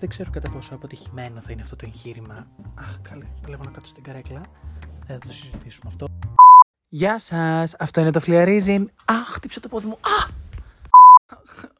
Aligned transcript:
Δεν 0.00 0.08
ξέρω 0.08 0.30
κατά 0.30 0.50
πόσο 0.50 0.74
αποτυχημένο 0.74 1.40
θα 1.40 1.52
είναι 1.52 1.62
αυτό 1.62 1.76
το 1.76 1.84
εγχείρημα. 1.86 2.46
Αχ, 2.74 3.00
καλή. 3.02 3.28
Βλέπω 3.42 3.64
να 3.64 3.70
κάτσω 3.70 3.90
στην 3.90 4.02
καρέκλα. 4.02 4.40
Δεν 5.06 5.20
θα 5.20 5.26
το 5.26 5.32
συζητήσουμε 5.32 5.90
αυτό. 5.90 6.06
Γεια 6.88 7.18
σας. 7.18 7.74
Αυτό 7.78 8.00
είναι 8.00 8.10
το 8.10 8.20
φλιαρίζιν. 8.20 8.90
Αχ, 9.04 9.28
χτύπησα 9.28 9.60
το 9.60 9.68
πόδι 9.68 9.86
μου. 9.86 9.98
Αχ! 10.18 10.28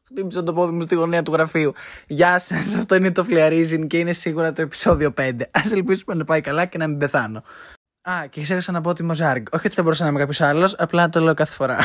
Χτύπησα 0.05 0.43
το 0.43 0.53
πόδι 0.53 0.73
μου 0.73 0.81
στη 0.81 0.95
γωνία 0.95 1.23
του 1.23 1.31
γραφείου. 1.31 1.73
Γεια 2.07 2.39
σας. 2.39 2.75
Αυτό 2.75 2.95
είναι 2.95 3.11
το 3.11 3.23
φλιαρίζιν 3.23 3.87
και 3.87 3.97
είναι 3.97 4.13
σίγουρα 4.13 4.51
το 4.51 4.61
επεισόδιο 4.61 5.13
5. 5.17 5.41
Α 5.41 5.61
ελπίσουμε 5.71 6.15
να 6.15 6.23
πάει 6.23 6.41
καλά 6.41 6.65
και 6.65 6.77
να 6.77 6.87
μην 6.87 6.97
πεθάνω. 6.97 7.43
Α, 8.01 8.25
και 8.29 8.41
ξέχασα 8.41 8.71
να 8.71 8.81
πω 8.81 8.89
ότι 8.89 9.03
Μοζάργκ. 9.03 9.45
Όχι 9.51 9.67
ότι 9.67 9.75
θα 9.75 9.83
μπορούσα 9.83 10.03
να 10.03 10.09
είμαι 10.09 10.19
κάποιος 10.19 10.41
άλλος, 10.41 10.75
απλά 10.77 11.09
το 11.09 11.19
λέω 11.19 11.33
κάθε 11.33 11.53
φορά. 11.53 11.77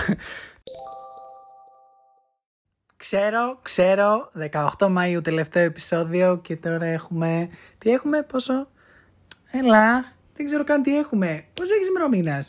Ξέρω, 3.09 3.59
ξέρω, 3.63 4.31
18 4.79 4.97
Μαΐου 4.97 5.23
τελευταίο 5.23 5.65
επεισόδιο 5.65 6.39
και 6.39 6.57
τώρα 6.57 6.85
έχουμε... 6.85 7.49
Τι 7.79 7.91
έχουμε, 7.91 8.23
πόσο... 8.23 8.69
Έλα, 9.51 10.13
δεν 10.37 10.47
ξέρω 10.47 10.65
καν 10.65 10.83
τι 10.83 10.99
έχουμε. 10.99 11.45
Πόσο 11.55 11.75
έχεις 11.75 11.89
ημερομήνα. 11.89 12.45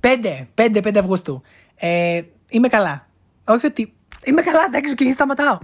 5, 0.00 0.46
5, 0.54 0.76
5 0.76 0.96
Αυγούστου. 0.98 1.42
Ε, 1.74 2.22
είμαι 2.48 2.68
καλά. 2.68 3.08
Όχι 3.44 3.66
ότι... 3.66 3.94
Είμαι 4.24 4.42
καλά, 4.42 4.64
εντάξει, 4.66 4.94
και 4.94 5.12
σταματάω. 5.12 5.58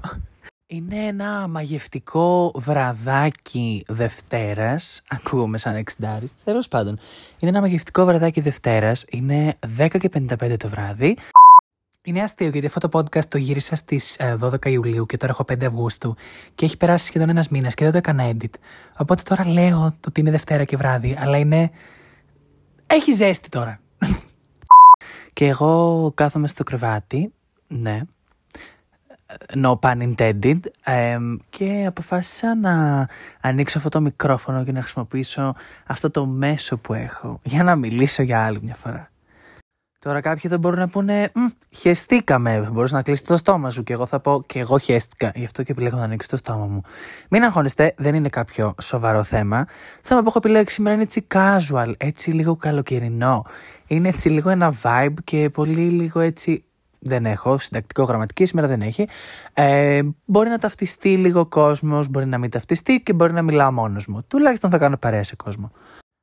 Είναι 0.67 1.07
ένα 1.07 1.49
μαγευτικό 1.49 2.53
βραδάκι 2.57 3.85
Δευτέρας. 3.89 5.03
Ακούγομαι 5.09 5.59
σαν 5.59 5.75
εξντάρι. 5.75 6.31
Τέλος 6.45 6.69
πάντων. 6.69 6.99
Είναι 7.39 7.51
ένα 7.51 7.61
μαγευτικό 7.61 8.05
βραδάκι 8.05 8.41
Δευτέρας. 8.41 9.05
Είναι 9.11 9.59
10 9.79 9.89
και 10.01 10.11
55 10.15 10.57
το 10.59 10.69
βράδυ. 10.69 11.17
Είναι 12.09 12.23
αστείο 12.23 12.49
γιατί 12.49 12.67
αυτό 12.67 12.89
το 12.89 12.99
podcast 12.99 13.25
το 13.25 13.39
γύρισα 13.39 13.77
στις 13.77 14.17
12 14.41 14.67
ε, 14.67 14.71
Ιουλίου 14.71 15.07
και 15.07 15.17
τώρα 15.17 15.33
έχω 15.33 15.45
5 15.49 15.65
Αυγούστου 15.65 16.17
και 16.55 16.65
έχει 16.65 16.77
περάσει 16.77 17.07
σχεδόν 17.07 17.29
ένας 17.29 17.49
μήνας 17.49 17.75
και 17.75 17.83
δεν 17.83 17.93
το 17.93 17.99
έκανα 17.99 18.31
edit. 18.31 18.51
Οπότε 18.97 19.23
τώρα 19.23 19.49
λέω 19.49 19.97
ότι 20.07 20.21
είναι 20.21 20.31
Δευτέρα 20.31 20.65
και 20.65 20.77
βράδυ, 20.77 21.17
αλλά 21.21 21.37
είναι. 21.37 21.71
Έχει 22.87 23.13
ζέστη 23.13 23.49
τώρα. 23.49 23.81
και 25.33 25.47
εγώ 25.47 26.13
κάθομαι 26.15 26.49
στο 26.49 26.65
κρεβάτι, 26.65 27.33
ναι. 27.67 28.01
No 29.63 29.79
pun 29.79 30.15
intended. 30.15 30.61
και 31.51 31.85
αποφάσισα 31.87 32.55
να 32.55 33.07
ανοίξω 33.41 33.79
αυτό 33.79 33.91
το 33.91 34.01
μικρόφωνο 34.01 34.65
και 34.65 34.73
να 34.73 34.81
χρησιμοποιήσω 34.81 35.55
αυτό 35.87 36.11
το 36.11 36.27
μέσο 36.27 36.77
που 36.77 36.95
έχω 36.95 37.41
για 37.43 37.63
να 37.63 37.77
μιλήσω 37.77 38.23
για 38.23 38.45
άλλη 38.45 38.61
μια 38.63 38.75
φορά. 38.75 39.11
Τώρα 40.09 40.21
κάποιοι 40.21 40.51
δεν 40.51 40.59
μπορούν 40.59 40.79
να 40.79 40.89
πούνε 40.89 41.33
Χαιστήκαμε. 41.77 42.69
Μπορείς 42.73 42.93
να 42.93 43.03
κλείσει 43.03 43.25
το 43.25 43.37
στόμα 43.37 43.71
σου. 43.71 43.83
Και 43.83 43.93
εγώ 43.93 44.07
θα 44.07 44.21
πω 44.21 44.43
Και 44.47 44.59
εγώ 44.59 44.79
χαίστηκα. 44.79 45.33
Γι' 45.35 45.45
αυτό 45.45 45.63
και 45.63 45.73
επιλέγω 45.73 45.97
να 45.97 46.05
ανοίξει 46.05 46.29
το 46.29 46.37
στόμα 46.37 46.67
μου. 46.67 46.81
Μην 47.31 47.43
αγχώνεστε, 47.43 47.95
δεν 47.97 48.15
είναι 48.15 48.29
κάποιο 48.29 48.75
σοβαρό 48.83 49.23
θέμα. 49.23 49.65
Το 49.65 50.03
θέμα 50.03 50.21
που 50.23 50.29
έχω 50.29 50.39
επιλέξει 50.39 50.75
σήμερα 50.75 50.95
είναι 50.95 51.03
έτσι 51.03 51.27
casual, 51.35 51.93
έτσι 51.97 52.31
λίγο 52.31 52.57
καλοκαιρινό. 52.57 53.45
Είναι 53.87 54.09
έτσι 54.09 54.29
λίγο 54.29 54.51
ένα 54.51 54.75
vibe 54.83 55.15
και 55.25 55.51
πολύ 55.51 55.89
λίγο 55.89 56.21
έτσι. 56.21 56.65
Δεν 56.99 57.27
έχω, 57.27 57.59
συντακτικό 57.59 58.03
γραμματική 58.03 58.45
σήμερα 58.45 58.69
δεν 58.69 58.81
έχει. 58.81 59.09
Ε, 59.53 60.01
μπορεί 60.25 60.49
να 60.49 60.59
ταυτιστεί 60.59 61.17
λίγο 61.17 61.47
κόσμος, 61.47 62.09
μπορεί 62.09 62.27
να 62.27 62.39
μην 62.39 62.51
ταυτιστεί 62.51 63.01
και 63.01 63.13
μπορεί 63.13 63.33
να 63.33 63.43
μιλάω 63.43 63.73
μόνος 63.73 64.07
μου. 64.07 64.25
Τουλάχιστον 64.29 64.71
θα 64.71 64.79
κάνω 64.79 64.97
παρέα 64.97 65.23
σε 65.23 65.37
κόσμο. 65.37 65.71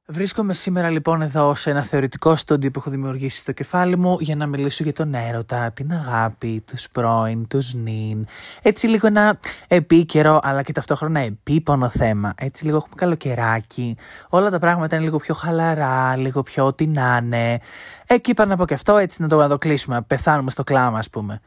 Βρίσκομαι 0.07 0.53
σήμερα 0.53 0.89
λοιπόν 0.89 1.21
εδώ 1.21 1.55
σε 1.55 1.69
ένα 1.69 1.83
θεωρητικό 1.83 2.35
στούντιο 2.35 2.71
που 2.71 2.79
έχω 2.79 2.89
δημιουργήσει 2.89 3.37
στο 3.37 3.51
κεφάλι 3.51 3.97
μου 3.97 4.17
για 4.19 4.35
να 4.35 4.47
μιλήσω 4.47 4.83
για 4.83 4.93
τον 4.93 5.13
έρωτα, 5.13 5.71
την 5.71 5.91
αγάπη, 5.91 6.63
τους 6.67 6.89
πρώην, 6.89 7.47
τους 7.47 7.73
νυν. 7.73 8.25
Έτσι 8.61 8.87
λίγο 8.87 9.07
ένα 9.07 9.39
επίκαιρο 9.67 10.39
αλλά 10.43 10.61
και 10.61 10.71
ταυτόχρονα 10.71 11.19
επίπονο 11.19 11.89
θέμα. 11.89 12.33
Έτσι 12.37 12.65
λίγο 12.65 12.77
έχουμε 12.77 12.95
καλοκαιράκι, 12.95 13.97
όλα 14.29 14.49
τα 14.49 14.59
πράγματα 14.59 14.95
είναι 14.95 15.05
λίγο 15.05 15.17
πιο 15.17 15.33
χαλαρά, 15.33 16.15
λίγο 16.15 16.43
πιο 16.43 16.65
ό,τι 16.65 16.87
να 16.87 17.19
είναι. 17.23 17.59
Εκεί 18.07 18.31
είπα 18.31 18.45
να 18.45 18.55
πω 18.55 18.65
και 18.65 18.73
αυτό 18.73 18.97
έτσι 18.97 19.21
να 19.21 19.27
το, 19.27 19.37
να 19.37 19.47
το 19.47 19.57
κλείσουμε, 19.57 19.95
να 19.95 20.03
πεθάνουμε 20.03 20.49
στο 20.51 20.63
κλάμα 20.63 20.97
ας 20.97 21.09
πούμε. 21.09 21.41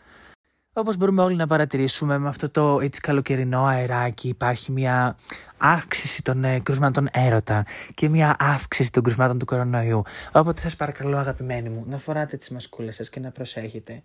Όπως 0.79 0.97
μπορούμε 0.97 1.23
όλοι 1.23 1.37
να 1.37 1.47
παρατηρήσουμε 1.47 2.19
με 2.19 2.29
αυτό 2.29 2.51
το 2.51 2.81
έτσι 2.83 3.01
καλοκαιρινό 3.01 3.65
αεράκι 3.65 4.29
υπάρχει 4.29 4.73
μια 4.73 5.17
αύξηση 5.57 6.23
των 6.23 6.45
ε, 6.45 6.61
κρουσμάτων 6.61 7.09
έρωτα 7.13 7.67
και 7.95 8.09
μια 8.09 8.37
αύξηση 8.39 8.93
των 8.93 9.03
κρουσμάτων 9.03 9.39
του 9.39 9.45
κορονοϊού. 9.45 10.03
Οπότε 10.33 10.61
σας 10.61 10.77
παρακαλώ 10.77 11.17
αγαπημένοι 11.17 11.69
μου 11.69 11.85
να 11.87 11.99
φοράτε 11.99 12.37
τις 12.37 12.51
μασκούλες 12.51 12.95
σας 12.95 13.11
και 13.11 13.21
να 13.21 13.31
προσέχετε. 13.31 14.03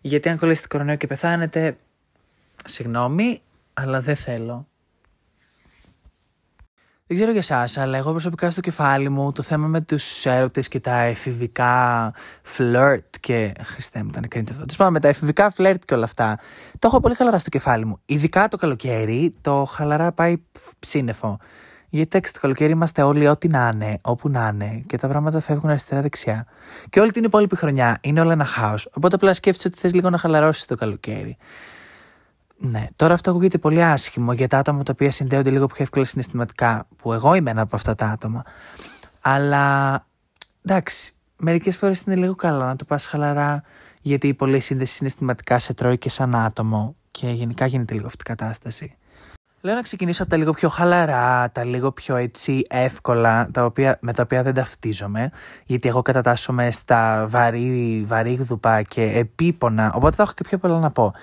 Γιατί 0.00 0.28
αν 0.28 0.38
κολλήσετε 0.38 0.66
κορονοϊό 0.66 0.96
και 0.96 1.06
πεθάνετε, 1.06 1.76
συγγνώμη, 2.64 3.42
αλλά 3.74 4.00
δεν 4.00 4.16
θέλω. 4.16 4.66
Δεν 7.08 7.16
ξέρω 7.16 7.30
για 7.30 7.40
εσάς, 7.40 7.78
αλλά 7.78 7.98
εγώ 7.98 8.10
προσωπικά 8.10 8.50
στο 8.50 8.60
κεφάλι 8.60 9.08
μου 9.08 9.32
το 9.32 9.42
θέμα 9.42 9.66
με 9.66 9.80
τους 9.80 10.26
έρωτες 10.26 10.68
και 10.68 10.80
τα 10.80 10.98
εφηβικά 11.00 12.12
φλερτ 12.42 13.14
και. 13.20 13.52
Χριστέ 13.62 14.02
μου, 14.02 14.08
ήταν 14.08 14.24
cringe 14.34 14.50
αυτό. 14.50 14.64
Τέλος 14.64 14.92
με 14.92 15.00
τα 15.00 15.08
εφηβικά 15.08 15.50
φλερτ 15.50 15.82
και 15.84 15.94
όλα 15.94 16.04
αυτά. 16.04 16.38
Το 16.78 16.86
έχω 16.88 17.00
πολύ 17.00 17.14
χαλαρά 17.14 17.38
στο 17.38 17.50
κεφάλι 17.50 17.84
μου. 17.84 18.00
Ειδικά 18.06 18.48
το 18.48 18.56
καλοκαίρι, 18.56 19.34
το 19.40 19.64
χαλαρά 19.64 20.12
πάει 20.12 20.36
ψήνεφο. 20.78 21.38
Γιατί 21.88 22.08
εντάξει, 22.12 22.32
το 22.32 22.40
καλοκαίρι 22.40 22.72
είμαστε 22.72 23.02
όλοι 23.02 23.28
ό,τι 23.28 23.48
να 23.48 23.70
είναι, 23.74 23.98
όπου 24.02 24.28
να 24.28 24.50
είναι 24.52 24.82
και 24.86 24.96
τα 24.96 25.08
πράγματα 25.08 25.40
φεύγουν 25.40 25.70
αριστερά-δεξιά. 25.70 26.46
Και 26.90 27.00
όλη 27.00 27.10
την 27.10 27.24
υπόλοιπη 27.24 27.56
χρονιά 27.56 27.98
είναι 28.00 28.20
όλα 28.20 28.32
ένα 28.32 28.44
χάος. 28.44 28.90
Οπότε 28.92 29.14
απλά 29.14 29.34
σκέφτεσαι 29.34 29.68
ότι 29.68 29.78
θες 29.78 29.94
λίγο 29.94 30.10
να 30.10 30.18
χαλαρώσεις 30.18 30.64
το 30.64 30.74
καλοκαίρι. 30.74 31.36
Ναι, 32.58 32.86
τώρα 32.96 33.14
αυτό 33.14 33.30
ακούγεται 33.30 33.58
πολύ 33.58 33.82
άσχημο 33.82 34.32
για 34.32 34.48
τα 34.48 34.58
άτομα 34.58 34.82
τα 34.82 34.92
οποία 34.94 35.10
συνδέονται 35.10 35.50
λίγο 35.50 35.66
πιο 35.66 35.82
εύκολα 35.82 36.04
συναισθηματικά, 36.04 36.86
που 36.96 37.12
εγώ 37.12 37.34
είμαι 37.34 37.50
ένα 37.50 37.60
από 37.60 37.76
αυτά 37.76 37.94
τα 37.94 38.06
άτομα. 38.06 38.42
Αλλά 39.20 40.06
εντάξει, 40.64 41.14
μερικές 41.36 41.76
φορές 41.76 42.00
είναι 42.00 42.16
λίγο 42.16 42.34
καλό 42.34 42.64
να 42.64 42.76
το 42.76 42.84
πας 42.84 43.06
χαλαρά, 43.06 43.62
γιατί 44.02 44.28
η 44.28 44.34
πολλή 44.34 44.60
σύνδεση 44.60 44.94
συναισθηματικά 44.94 45.58
σε 45.58 45.74
τρώει 45.74 45.98
και 45.98 46.08
σαν 46.08 46.34
άτομο 46.34 46.96
και 47.10 47.28
γενικά 47.28 47.66
γίνεται 47.66 47.94
λίγο 47.94 48.06
αυτή 48.06 48.20
η 48.20 48.34
κατάσταση. 48.34 48.96
Λέω 49.60 49.74
να 49.74 49.82
ξεκινήσω 49.82 50.22
από 50.22 50.30
τα 50.30 50.36
λίγο 50.36 50.52
πιο 50.52 50.68
χαλαρά, 50.68 51.50
τα 51.50 51.64
λίγο 51.64 51.92
πιο 51.92 52.16
έτσι 52.16 52.64
εύκολα, 52.68 53.48
τα 53.52 53.64
οποία, 53.64 53.98
με 54.00 54.12
τα 54.12 54.22
οποία 54.22 54.42
δεν 54.42 54.54
ταυτίζομαι, 54.54 55.30
γιατί 55.64 55.88
εγώ 55.88 56.02
κατατάσσομαι 56.02 56.70
στα 56.70 57.26
βαρύ, 57.28 58.04
βαρύγδουπα 58.06 58.82
και 58.82 59.02
επίπονα, 59.02 59.92
οπότε 59.94 60.16
θα 60.16 60.22
έχω 60.22 60.32
και 60.32 60.44
πιο 60.44 60.58
πολλά 60.58 60.78
να 60.78 60.90
πω. 60.90 61.14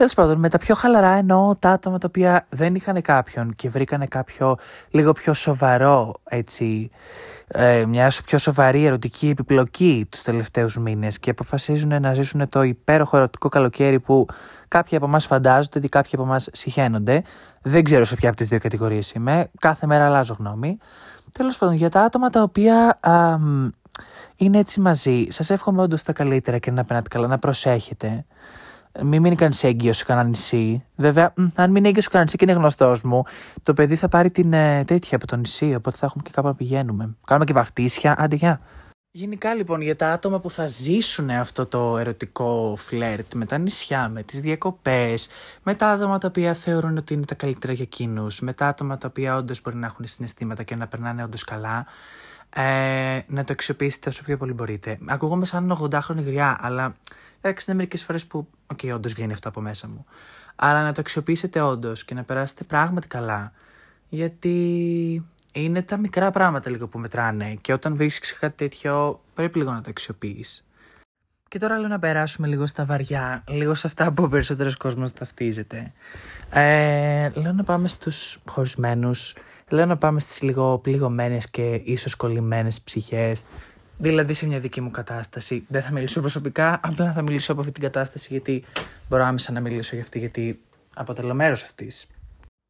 Τέλος 0.00 0.14
πάντων, 0.14 0.38
με 0.38 0.48
τα 0.48 0.58
πιο 0.58 0.74
χαλαρά 0.74 1.08
εννοώ 1.08 1.56
τα 1.56 1.70
άτομα 1.70 1.98
τα 1.98 2.06
οποία 2.08 2.46
δεν 2.48 2.74
είχαν 2.74 3.02
κάποιον 3.02 3.52
και 3.52 3.68
βρήκανε 3.68 4.06
κάποιο 4.06 4.56
λίγο 4.90 5.12
πιο 5.12 5.34
σοβαρό, 5.34 6.14
έτσι, 6.24 6.90
ε, 7.46 7.84
μια 7.84 8.12
πιο 8.24 8.38
σοβαρή 8.38 8.84
ερωτική 8.84 9.28
επιπλοκή 9.28 10.06
τους 10.10 10.22
τελευταίους 10.22 10.78
μήνες 10.78 11.18
και 11.18 11.30
αποφασίζουν 11.30 12.00
να 12.00 12.14
ζήσουν 12.14 12.48
το 12.48 12.62
υπέροχο 12.62 13.16
ερωτικό 13.16 13.48
καλοκαίρι 13.48 14.00
που 14.00 14.26
κάποιοι 14.68 14.96
από 14.96 15.06
εμάς 15.06 15.26
φαντάζονται 15.26 15.80
ή 15.82 15.88
κάποιοι 15.88 16.10
από 16.14 16.22
εμάς 16.22 16.48
συχαίνονται. 16.52 17.22
Δεν 17.62 17.84
ξέρω 17.84 18.04
σε 18.04 18.16
ποια 18.16 18.28
από 18.28 18.38
τις 18.38 18.48
δύο 18.48 18.58
κατηγορίες 18.58 19.12
είμαι. 19.12 19.50
Κάθε 19.60 19.86
μέρα 19.86 20.06
αλλάζω 20.06 20.36
γνώμη. 20.38 20.78
Τέλος 21.32 21.58
πάντων, 21.58 21.74
για 21.74 21.88
τα 21.90 22.00
άτομα 22.00 22.30
τα 22.30 22.42
οποία 22.42 22.98
α, 23.00 23.38
είναι 24.36 24.58
έτσι 24.58 24.80
μαζί, 24.80 25.26
σας 25.28 25.50
εύχομαι 25.50 25.82
όντως 25.82 26.02
τα 26.02 26.12
καλύτερα 26.12 26.58
και 26.58 26.70
να 26.70 26.84
περνάτε 26.84 27.08
καλά, 27.08 27.26
να 27.26 27.38
προσέχετε. 27.38 28.24
Μην 29.02 29.20
μείνει 29.20 29.36
κανείς 29.36 29.64
έγκυος 29.64 29.96
σε 29.96 30.04
κανένα 30.04 30.28
νησί. 30.28 30.84
Βέβαια, 30.96 31.34
αν 31.54 31.70
μείνει 31.70 31.88
έγκυος 31.88 32.04
σε 32.04 32.10
κανένα 32.10 32.24
νησί 32.24 32.36
και 32.36 32.44
είναι 32.50 32.60
γνωστός 32.60 33.02
μου, 33.02 33.22
το 33.62 33.74
παιδί 33.74 33.96
θα 33.96 34.08
πάρει 34.08 34.30
την 34.30 34.52
ε, 34.52 34.84
τέτοια 34.84 35.16
από 35.16 35.26
το 35.26 35.36
νησί. 35.36 35.74
Οπότε 35.74 35.96
θα 35.96 36.06
έχουμε 36.06 36.22
και 36.22 36.30
κάπου 36.34 36.46
να 36.46 36.54
πηγαίνουμε. 36.54 37.16
Κάνουμε 37.26 37.46
και 37.46 37.52
βαφτίσια. 37.52 38.14
Άντε, 38.18 38.36
γεια. 38.36 38.60
Γενικά 39.12 39.54
λοιπόν 39.54 39.80
για 39.80 39.96
τα 39.96 40.12
άτομα 40.12 40.40
που 40.40 40.50
θα 40.50 40.66
ζήσουν 40.66 41.30
αυτό 41.30 41.66
το 41.66 41.98
ερωτικό 41.98 42.74
φλερτ 42.78 43.34
με 43.34 43.46
τα 43.46 43.58
νησιά, 43.58 44.08
με 44.08 44.22
τις 44.22 44.40
διακοπές, 44.40 45.28
με 45.62 45.74
τα 45.74 45.88
άτομα 45.88 46.18
τα 46.18 46.28
οποία 46.28 46.54
θεωρούν 46.54 46.96
ότι 46.96 47.14
είναι 47.14 47.24
τα 47.24 47.34
καλύτερα 47.34 47.72
για 47.72 47.84
εκείνους, 47.84 48.40
με 48.40 48.52
τα 48.52 48.66
άτομα 48.66 48.98
τα 48.98 49.08
οποία 49.08 49.36
όντως 49.36 49.60
μπορεί 49.62 49.76
να 49.76 49.86
έχουν 49.86 50.06
συναισθήματα 50.06 50.62
και 50.62 50.76
να 50.76 50.86
περνάνε 50.86 51.22
όντως 51.22 51.44
καλά, 51.44 51.86
ε, 52.54 53.20
να 53.26 53.44
το 53.44 53.52
αξιοποιήσετε 53.52 54.08
όσο 54.08 54.22
πιο 54.22 54.36
πολύ 54.36 54.52
μπορείτε. 54.52 54.98
Ακούγομαι 55.06 55.44
σαν 55.44 55.78
80χρονη 55.80 56.24
γριά, 56.24 56.58
αλλά 56.60 56.94
Εντάξει, 57.40 57.64
είναι 57.68 57.76
μερικές 57.76 58.04
φορές 58.04 58.26
που, 58.26 58.48
οκ, 58.66 58.78
okay, 58.82 58.92
όντως 58.94 59.12
βγαίνει 59.12 59.32
αυτό 59.32 59.48
από 59.48 59.60
μέσα 59.60 59.88
μου. 59.88 60.04
Αλλά 60.56 60.82
να 60.82 60.92
το 60.92 61.00
αξιοποιήσετε 61.00 61.60
όντως 61.60 62.04
και 62.04 62.14
να 62.14 62.22
περάσετε 62.22 62.64
πράγματι 62.64 63.06
καλά. 63.06 63.52
Γιατί 64.08 65.26
είναι 65.52 65.82
τα 65.82 65.96
μικρά 65.96 66.30
πράγματα 66.30 66.70
λίγο 66.70 66.86
που 66.86 66.98
μετράνε 66.98 67.54
και 67.60 67.72
όταν 67.72 67.96
βρίσκεις 67.96 68.38
κάτι 68.38 68.56
τέτοιο 68.56 69.20
πρέπει 69.34 69.58
λίγο 69.58 69.72
να 69.72 69.80
το 69.80 69.90
αξιοποιείς. 69.90 70.64
Και 71.48 71.58
τώρα 71.58 71.78
λέω 71.78 71.88
να 71.88 71.98
περάσουμε 71.98 72.46
λίγο 72.46 72.66
στα 72.66 72.84
βαριά, 72.84 73.44
λίγο 73.48 73.74
σε 73.74 73.86
αυτά 73.86 74.12
που 74.12 74.22
ο 74.22 74.28
περισσότερος 74.28 74.76
κόσμος 74.76 75.12
ταυτίζεται. 75.12 75.92
Ε, 76.50 77.30
λέω 77.34 77.52
να 77.52 77.64
πάμε 77.64 77.88
στους 77.88 78.38
χωρισμένους, 78.46 79.34
λέω 79.70 79.86
να 79.86 79.96
πάμε 79.96 80.20
στις 80.20 80.42
λίγο 80.42 80.78
πληγωμένες 80.78 81.50
και 81.50 81.80
ίσως 81.84 82.14
κολλημένες 82.14 82.80
ψυχές, 82.80 83.44
Δηλαδή 84.00 84.34
σε 84.34 84.46
μια 84.46 84.60
δική 84.60 84.80
μου 84.80 84.90
κατάσταση. 84.90 85.64
Δεν 85.68 85.82
θα 85.82 85.90
μιλήσω 85.92 86.20
προσωπικά, 86.20 86.80
απλά 86.82 87.12
θα 87.12 87.22
μιλήσω 87.22 87.52
από 87.52 87.60
αυτή 87.60 87.72
την 87.72 87.82
κατάσταση 87.82 88.28
γιατί 88.30 88.64
μπορώ 89.08 89.24
άμεσα 89.24 89.52
να 89.52 89.60
μιλήσω 89.60 89.94
για 89.94 90.04
αυτή 90.04 90.18
γιατί 90.18 90.60
αποτελώ 90.94 91.34
μέρος 91.34 91.62
αυτής. 91.62 92.06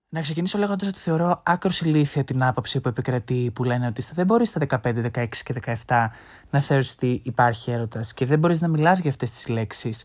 Να 0.08 0.20
ξεκινήσω 0.20 0.58
λέγοντας 0.58 0.88
ότι 0.88 0.98
θεωρώ 0.98 1.42
άκρος 1.44 1.80
ηλίθια 1.80 2.24
την 2.24 2.42
άποψη 2.42 2.80
που 2.80 2.88
επικρατεί 2.88 3.50
που 3.54 3.64
λένε 3.64 3.86
ότι 3.86 4.02
δεν 4.14 4.26
μπορείς 4.26 4.48
στα 4.48 4.80
15, 4.82 5.10
16 5.12 5.26
και 5.44 5.54
17 5.86 6.06
να 6.50 6.60
θεωρήσει 6.60 6.92
ότι 6.96 7.20
υπάρχει 7.24 7.70
έρωτας 7.70 8.14
και 8.14 8.26
δεν 8.26 8.38
μπορείς 8.38 8.60
να 8.60 8.68
μιλάς 8.68 9.00
για 9.00 9.10
αυτές 9.10 9.30
τις 9.30 9.48
λέξεις. 9.48 10.04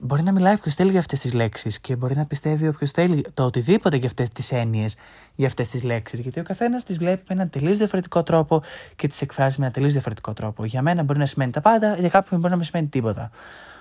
Μπορεί 0.00 0.22
να 0.22 0.32
μιλάει 0.32 0.54
όποιος 0.54 0.74
θέλει 0.74 0.90
για 0.90 0.98
αυτές 0.98 1.20
τις 1.20 1.32
λέξεις 1.32 1.80
και 1.80 1.96
μπορεί 1.96 2.16
να 2.16 2.24
πιστεύει 2.26 2.68
όποιος 2.68 2.90
θέλει 2.90 3.26
το 3.34 3.44
οτιδήποτε 3.44 3.96
για 3.96 4.06
αυτές 4.06 4.28
τις 4.28 4.52
έννοιες, 4.52 4.96
για 5.34 5.46
αυτές 5.46 5.68
τις 5.68 5.82
λέξεις. 5.82 6.18
Γιατί 6.18 6.40
ο 6.40 6.42
καθένας 6.42 6.84
τις 6.84 6.98
βλέπει 6.98 7.22
με 7.28 7.34
έναν 7.34 7.50
τελείως 7.50 7.76
διαφορετικό 7.76 8.22
τρόπο 8.22 8.62
και 8.96 9.08
τις 9.08 9.20
εκφράζει 9.20 9.54
με 9.54 9.60
έναν 9.60 9.72
τελείως 9.72 9.92
διαφορετικό 9.92 10.32
τρόπο. 10.32 10.64
Για 10.64 10.82
μένα 10.82 11.02
μπορεί 11.02 11.18
να 11.18 11.26
σημαίνει 11.26 11.50
τα 11.50 11.60
πάντα, 11.60 11.96
για 11.98 12.08
κάποιον 12.08 12.40
μπορεί 12.40 12.50
να 12.50 12.56
μην 12.56 12.66
σημαίνει 12.66 12.88
τίποτα. 12.88 13.30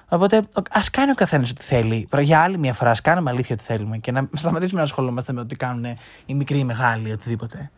Οπότε 0.10 0.42
ας 0.70 0.90
κάνει 0.90 1.12
ο 1.12 1.16
καθένας 1.16 1.50
ό,τι 1.50 1.64
θέλει. 1.64 2.08
Για 2.20 2.40
άλλη 2.40 2.58
μια 2.58 2.74
φορά, 2.74 2.92
ας 2.92 3.02
κάνουμε 3.02 3.30
αλήθεια 3.30 3.56
ό,τι 3.56 3.64
θέλουμε 3.64 3.98
και 3.98 4.12
να 4.12 4.30
σταματήσουμε 4.34 4.80
να 4.80 4.86
ασχολούμαστε 4.86 5.34
με 5.34 5.40
ό,τι 5.40 5.56
κάνουν 5.56 5.86
οι 6.26 6.34
μικροί 6.34 6.58
ή 6.58 6.60
οι 6.62 6.66
μεγάλοι, 6.66 7.12
οτιδήποτε. 7.12 7.72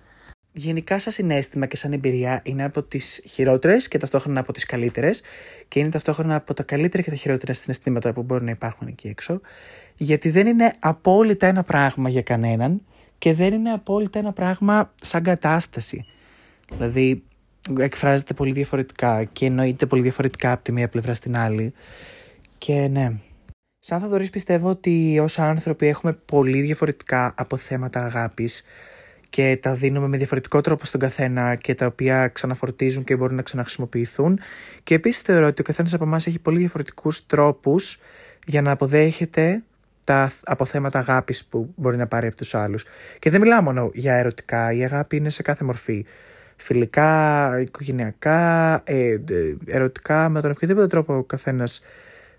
Γενικά, 0.51 0.99
σαν 0.99 1.13
συνέστημα 1.13 1.65
και 1.65 1.75
σαν 1.75 1.93
εμπειρία, 1.93 2.41
είναι 2.43 2.63
από 2.63 2.83
τις 2.83 3.21
χειρότερες 3.27 3.87
και 3.87 3.97
ταυτόχρονα 3.97 4.39
από 4.39 4.53
τις 4.53 4.65
καλύτερες. 4.65 5.21
Και 5.67 5.79
είναι 5.79 5.89
ταυτόχρονα 5.89 6.35
από 6.35 6.53
τα 6.53 6.63
καλύτερα 6.63 7.03
και 7.03 7.09
τα 7.09 7.15
χειρότερα 7.15 7.53
συναισθήματα 7.53 8.13
που 8.13 8.23
μπορούν 8.23 8.45
να 8.45 8.51
υπάρχουν 8.51 8.87
εκεί 8.87 9.07
έξω. 9.07 9.41
Γιατί 9.95 10.29
δεν 10.29 10.47
είναι 10.47 10.73
απόλυτα 10.79 11.47
ένα 11.47 11.63
πράγμα 11.63 12.09
για 12.09 12.21
κανέναν 12.21 12.81
και 13.17 13.33
δεν 13.33 13.53
είναι 13.53 13.71
απόλυτα 13.71 14.19
ένα 14.19 14.33
πράγμα 14.33 14.93
σαν 15.01 15.23
κατάσταση. 15.23 16.05
Δηλαδή, 16.71 17.23
εκφράζεται 17.79 18.33
πολύ 18.33 18.51
διαφορετικά 18.51 19.23
και 19.23 19.45
εννοείται 19.45 19.85
πολύ 19.85 20.01
διαφορετικά 20.01 20.51
από 20.51 20.63
τη 20.63 20.71
μία 20.71 20.89
πλευρά 20.89 21.13
στην 21.13 21.37
άλλη. 21.37 21.73
Και 22.57 22.87
ναι, 22.87 23.11
σαν 23.79 24.01
θα 24.01 24.29
πιστεύω 24.31 24.69
ότι 24.69 25.19
ως 25.19 25.39
άνθρωποι 25.39 25.87
έχουμε 25.87 26.13
πολύ 26.13 26.61
διαφορετικά 26.61 27.33
από 27.37 27.57
θέματα 27.57 28.05
αγάπης 28.05 28.63
και 29.29 29.57
τα 29.61 29.73
δίνουμε 29.73 30.07
με 30.07 30.17
διαφορετικό 30.17 30.61
τρόπο 30.61 30.85
στον 30.85 30.99
καθένα 30.99 31.55
και 31.55 31.75
τα 31.75 31.85
οποία 31.85 32.27
ξαναφορτίζουν 32.27 33.03
και 33.03 33.15
μπορούν 33.15 33.35
να 33.35 33.41
ξαναχρησιμοποιηθούν. 33.41 34.39
Και 34.83 34.93
επίσης 34.93 35.21
θεωρώ 35.21 35.47
ότι 35.47 35.61
ο 35.61 35.63
καθένας 35.63 35.93
από 35.93 36.03
εμάς 36.03 36.27
έχει 36.27 36.39
πολύ 36.39 36.57
διαφορετικούς 36.57 37.25
τρόπους 37.25 37.99
για 38.45 38.61
να 38.61 38.71
αποδέχεται 38.71 39.63
τα 40.03 40.31
αποθέματα 40.43 40.99
αγάπης 40.99 41.45
που 41.45 41.73
μπορεί 41.75 41.97
να 41.97 42.07
πάρει 42.07 42.27
από 42.27 42.35
τους 42.35 42.55
άλλους. 42.55 42.85
Και 43.19 43.29
δεν 43.29 43.41
μιλάω 43.41 43.61
μόνο 43.61 43.91
για 43.93 44.13
ερωτικά, 44.13 44.71
η 44.71 44.83
αγάπη 44.83 45.15
είναι 45.15 45.29
σε 45.29 45.41
κάθε 45.41 45.63
μορφή. 45.63 46.05
Φιλικά, 46.55 47.59
οικογενειακά, 47.59 48.81
ε, 48.83 49.17
ερωτικά, 49.65 50.29
με 50.29 50.41
τον 50.41 50.51
οποιοδήποτε 50.51 50.87
τρόπο 50.87 51.15
ο 51.15 51.23
καθένας 51.23 51.81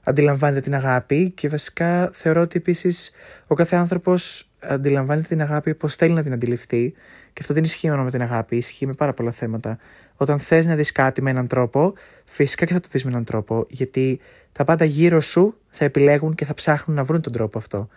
αντιλαμβάνεται 0.03 0.61
την 0.61 0.75
αγάπη 0.75 1.31
και 1.31 1.49
βασικά 1.49 2.11
θεωρώ 2.13 2.41
ότι 2.41 2.59
επίσης 2.59 3.11
ο 3.47 3.55
κάθε 3.55 3.77
άνθρωπος 3.77 4.50
αντιλαμβάνεται 4.63 5.29
την 5.29 5.43
αγάπη 5.43 5.75
πώ 5.75 5.89
θέλει 5.89 6.13
να 6.13 6.23
την 6.23 6.33
αντιληφθεί 6.33 6.91
και 7.33 7.39
αυτό 7.41 7.55
δεν 7.55 7.63
ισχύει 7.63 7.89
μόνο 7.89 8.05
με 8.05 8.11
την 8.11 8.23
αγάπη, 8.23 8.57
ισχύει 8.57 8.87
με 8.87 8.93
πάρα 8.93 9.13
πολλά 9.13 9.31
θέματα. 9.31 9.79
Όταν 10.17 10.39
θες 10.39 10.67
να 10.67 10.75
δεις 10.75 10.93
κάτι 10.93 11.23
με 11.23 11.31
έναν 11.31 11.47
τρόπο, 11.47 11.95
φυσικά 12.25 12.65
και 12.65 12.73
θα 12.73 12.81
το 12.81 12.89
δεις 12.91 13.05
με 13.05 13.11
έναν 13.11 13.25
τρόπο, 13.25 13.67
γιατί 13.69 14.21
τα 14.53 14.65
πάντα 14.65 14.85
γύρω 14.85 15.21
σου 15.21 15.55
θα 15.69 15.85
επιλέγουν 15.85 16.35
και 16.35 16.45
θα 16.45 16.55
ψάχνουν 16.55 16.97
να 16.97 17.05
βρουν 17.05 17.21
τον 17.21 17.33
τρόπο 17.33 17.59
αυτό. 17.59 17.89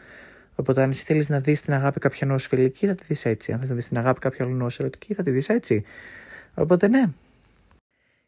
Οπότε, 0.55 0.81
αν 0.81 0.89
εσύ 0.89 1.03
θέλεις 1.03 1.29
να 1.29 1.39
δεις 1.39 1.61
την 1.61 1.73
αγάπη 1.73 1.99
κάποιον 1.99 2.31
ω 2.31 2.37
φιλική, 2.37 2.87
θα 2.87 2.95
τη 2.95 3.03
δεις 3.07 3.25
έτσι. 3.25 3.51
Αν 3.51 3.59
θες 3.59 3.69
να 3.69 3.75
δεις 3.75 3.87
την 3.87 3.97
αγάπη 3.97 4.19
κάποιον 4.19 4.61
ω 4.61 4.67
ερωτική, 4.77 5.13
θα 5.13 5.23
τη 5.23 5.31
δεις 5.31 5.49
έτσι. 5.49 5.83
Οπότε, 6.53 6.87
ναι, 6.87 7.03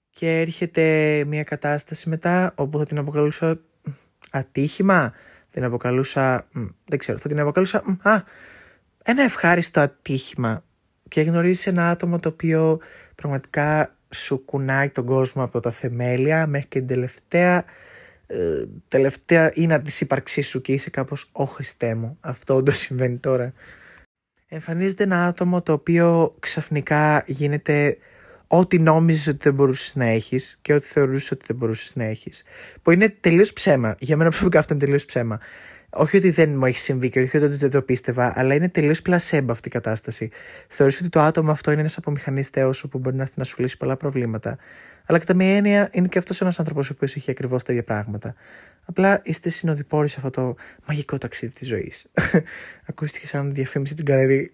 και 0.10 0.40
έρχεται 0.40 1.24
μια 1.28 1.44
κατάσταση 1.44 2.10
μετά 2.10 2.54
όπου 2.56 2.78
θα 2.78 2.86
την 2.86 2.98
αποκαλούσα 2.98 3.60
ατύχημα, 4.32 5.14
την 5.56 5.64
αποκαλούσα, 5.64 6.48
δεν 6.86 7.00
ξέρω, 7.00 7.18
θα 7.18 7.28
την 7.28 7.40
αποκαλούσα, 7.40 7.84
α, 8.02 8.24
ένα 9.04 9.24
ευχάριστο 9.24 9.80
ατύχημα 9.80 10.64
και 11.08 11.22
γνωρίζεις 11.22 11.68
ένα 11.68 11.90
άτομο 11.90 12.20
το 12.20 12.30
οποίο 12.30 12.80
πραγματικά 13.16 13.96
σου 14.10 14.46
κουνάει 14.46 14.90
τον 14.90 15.06
κόσμο 15.06 15.44
από 15.44 15.60
τα 15.60 15.72
θεμέλια 15.72 16.48
μέχρι 16.48 16.68
και 16.68 16.80
την 16.80 16.88
τελευταία 16.88 17.66
ε, 18.28 18.66
τελευταία 18.88 19.52
είναι 19.54 19.80
της 19.80 20.02
ύπαρξής 20.02 20.48
σου 20.48 20.62
και 20.62 20.74
είσαι 20.74 20.90
κάπως 20.90 21.30
«Ω 21.32 21.46
Χριστέ 21.46 21.96
μου, 21.96 22.18
αυτό 22.20 22.56
όντως 22.56 22.78
συμβαίνει 22.78 23.18
τώρα». 23.18 23.54
Εμφανίζεται 24.48 25.04
ένα 25.04 25.26
άτομο 25.26 25.62
το 25.62 25.74
οποίο 25.74 26.36
ξαφνικά 26.40 27.24
γίνεται 27.26 27.98
ό,τι 28.58 28.80
νόμιζες 28.80 29.28
ότι 29.28 29.38
δεν 29.42 29.54
μπορούσες 29.54 29.96
να 29.96 30.06
έχεις 30.06 30.58
και 30.62 30.74
ό,τι 30.74 30.86
θεωρούσες 30.86 31.32
ότι 31.32 31.44
δεν 31.48 31.56
μπορούσες 31.56 31.96
να 31.96 32.04
έχεις. 32.04 32.44
Που 32.82 32.92
είναι 32.92 33.10
τελείως 33.20 33.54
ψέμα. 33.54 33.96
Για 34.00 34.18
μένα 34.18 34.30
προσωπικά 34.30 34.60
αυτό 34.60 34.74
είναι 34.74 34.84
τελείως 34.84 35.06
ψέμα. 35.06 35.40
Όχι 35.90 36.18
ότι 36.18 36.30
δεν 36.30 36.58
μου 36.58 36.66
έχει 36.66 36.80
συμβεί 36.80 37.10
και 37.10 37.22
όχι 37.22 37.38
ότι 37.38 37.48
δεν 37.48 37.70
το 37.70 37.82
πίστευα, 37.82 38.34
αλλά 38.36 38.54
είναι 38.54 38.70
τελείως 38.70 39.02
πλασέμπα 39.02 39.52
αυτή 39.52 39.68
η 39.68 39.72
κατάσταση. 39.72 40.30
Θεωρείς 40.68 41.00
ότι 41.00 41.10
το 41.10 41.20
άτομο 41.20 41.52
αυτό 41.52 41.72
είναι 41.72 41.80
ένας 41.80 41.98
απομηχανής 41.98 42.48
θεός 42.48 42.86
που 42.90 42.98
μπορεί 42.98 43.16
να 43.16 43.22
έρθει 43.22 43.34
να 43.38 43.44
σου 43.44 43.62
λύσει 43.62 43.78
πολλά 43.78 43.98
προβλήματα. 43.98 44.58
Αλλά 45.06 45.20
κατά 45.20 45.34
μία 45.34 45.56
έννοια 45.56 45.90
είναι 45.92 46.08
και 46.08 46.18
αυτός 46.18 46.42
ένας 46.42 46.60
άνθρωπος 46.60 46.90
ο 46.90 46.94
οποίος 46.96 47.16
έχει 47.16 47.32
ακριβώς 47.32 47.64
τα 47.64 47.72
ίδια 47.72 47.84
πράγματα. 47.84 48.36
Απλά 48.86 49.22
είστε 49.24 49.50
συνοδοιπόροι 49.50 50.08
σε 50.08 50.16
αυτό 50.24 50.30
το 50.30 50.56
μαγικό 50.88 51.18
ταξίδι 51.18 51.54
της 51.54 51.68
ζωής. 51.68 52.06
Ακούστηκε 52.90 53.28
σαν 53.28 53.54
διαφήμιση 53.54 53.94
την 53.94 54.06
καλερί 54.06 54.54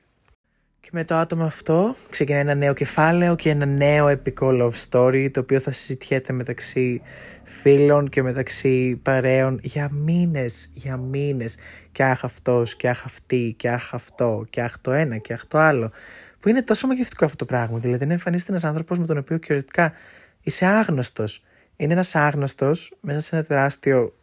και 0.82 0.90
με 0.92 1.04
το 1.04 1.16
άτομο 1.16 1.44
αυτό 1.44 1.96
ξεκινάει 2.10 2.42
ένα 2.42 2.56
νέο 2.56 2.74
κεφάλαιο 2.74 3.36
και 3.36 3.50
ένα 3.50 3.66
νέο 3.66 4.08
επικό 4.08 4.50
love 4.52 4.90
story 4.90 5.30
το 5.32 5.40
οποίο 5.40 5.60
θα 5.60 5.72
συζητιέται 5.72 6.34
μεταξύ 6.34 7.02
φίλων 7.44 8.10
και 8.10 8.22
μεταξύ 8.24 9.00
παρέων 9.04 9.60
για 9.64 9.90
μήνες, 9.92 10.70
για 10.74 10.98
μήνες. 10.98 11.58
Και 11.92 12.04
αχ 12.04 12.24
αυτός 12.24 12.76
και 12.76 12.90
αχ 12.90 13.06
αυτή 13.06 13.54
και 13.58 13.70
αχ 13.70 13.94
αυτό 13.94 14.46
και 14.50 14.62
αχ 14.62 14.80
το 14.82 14.92
ένα 14.92 15.18
και 15.18 15.34
αχ 15.34 15.46
το 15.48 15.58
άλλο. 15.58 15.92
Που 16.40 16.50
είναι 16.50 16.62
τόσο 16.62 16.88
μαγευτικό 16.88 17.26
αυτό 17.26 17.38
το 17.38 17.46
πράγμα. 17.46 17.78
Δηλαδή 17.80 18.06
να 18.06 18.12
εμφανίζεται 18.12 18.52
ένας 18.52 18.64
άνθρωπος 18.64 18.98
με 19.00 19.06
τον 19.06 19.18
οποίο 19.18 19.38
κυριολεκτικά 19.38 19.94
είσαι 20.42 20.66
άγνωστος. 20.66 21.44
Είναι 21.76 21.94
ένας 21.94 22.16
άγνωστος 22.16 22.94
μέσα 23.02 23.22
σε 23.22 23.36
ένα 23.36 23.46
τεράστιο 23.46 24.14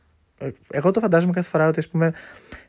εγώ 0.71 0.91
το 0.91 1.01
φαντάζομαι 1.01 1.33
κάθε 1.33 1.49
φορά 1.49 1.69
ότι 1.69 1.79
ας 1.79 1.89
πούμε 1.89 2.13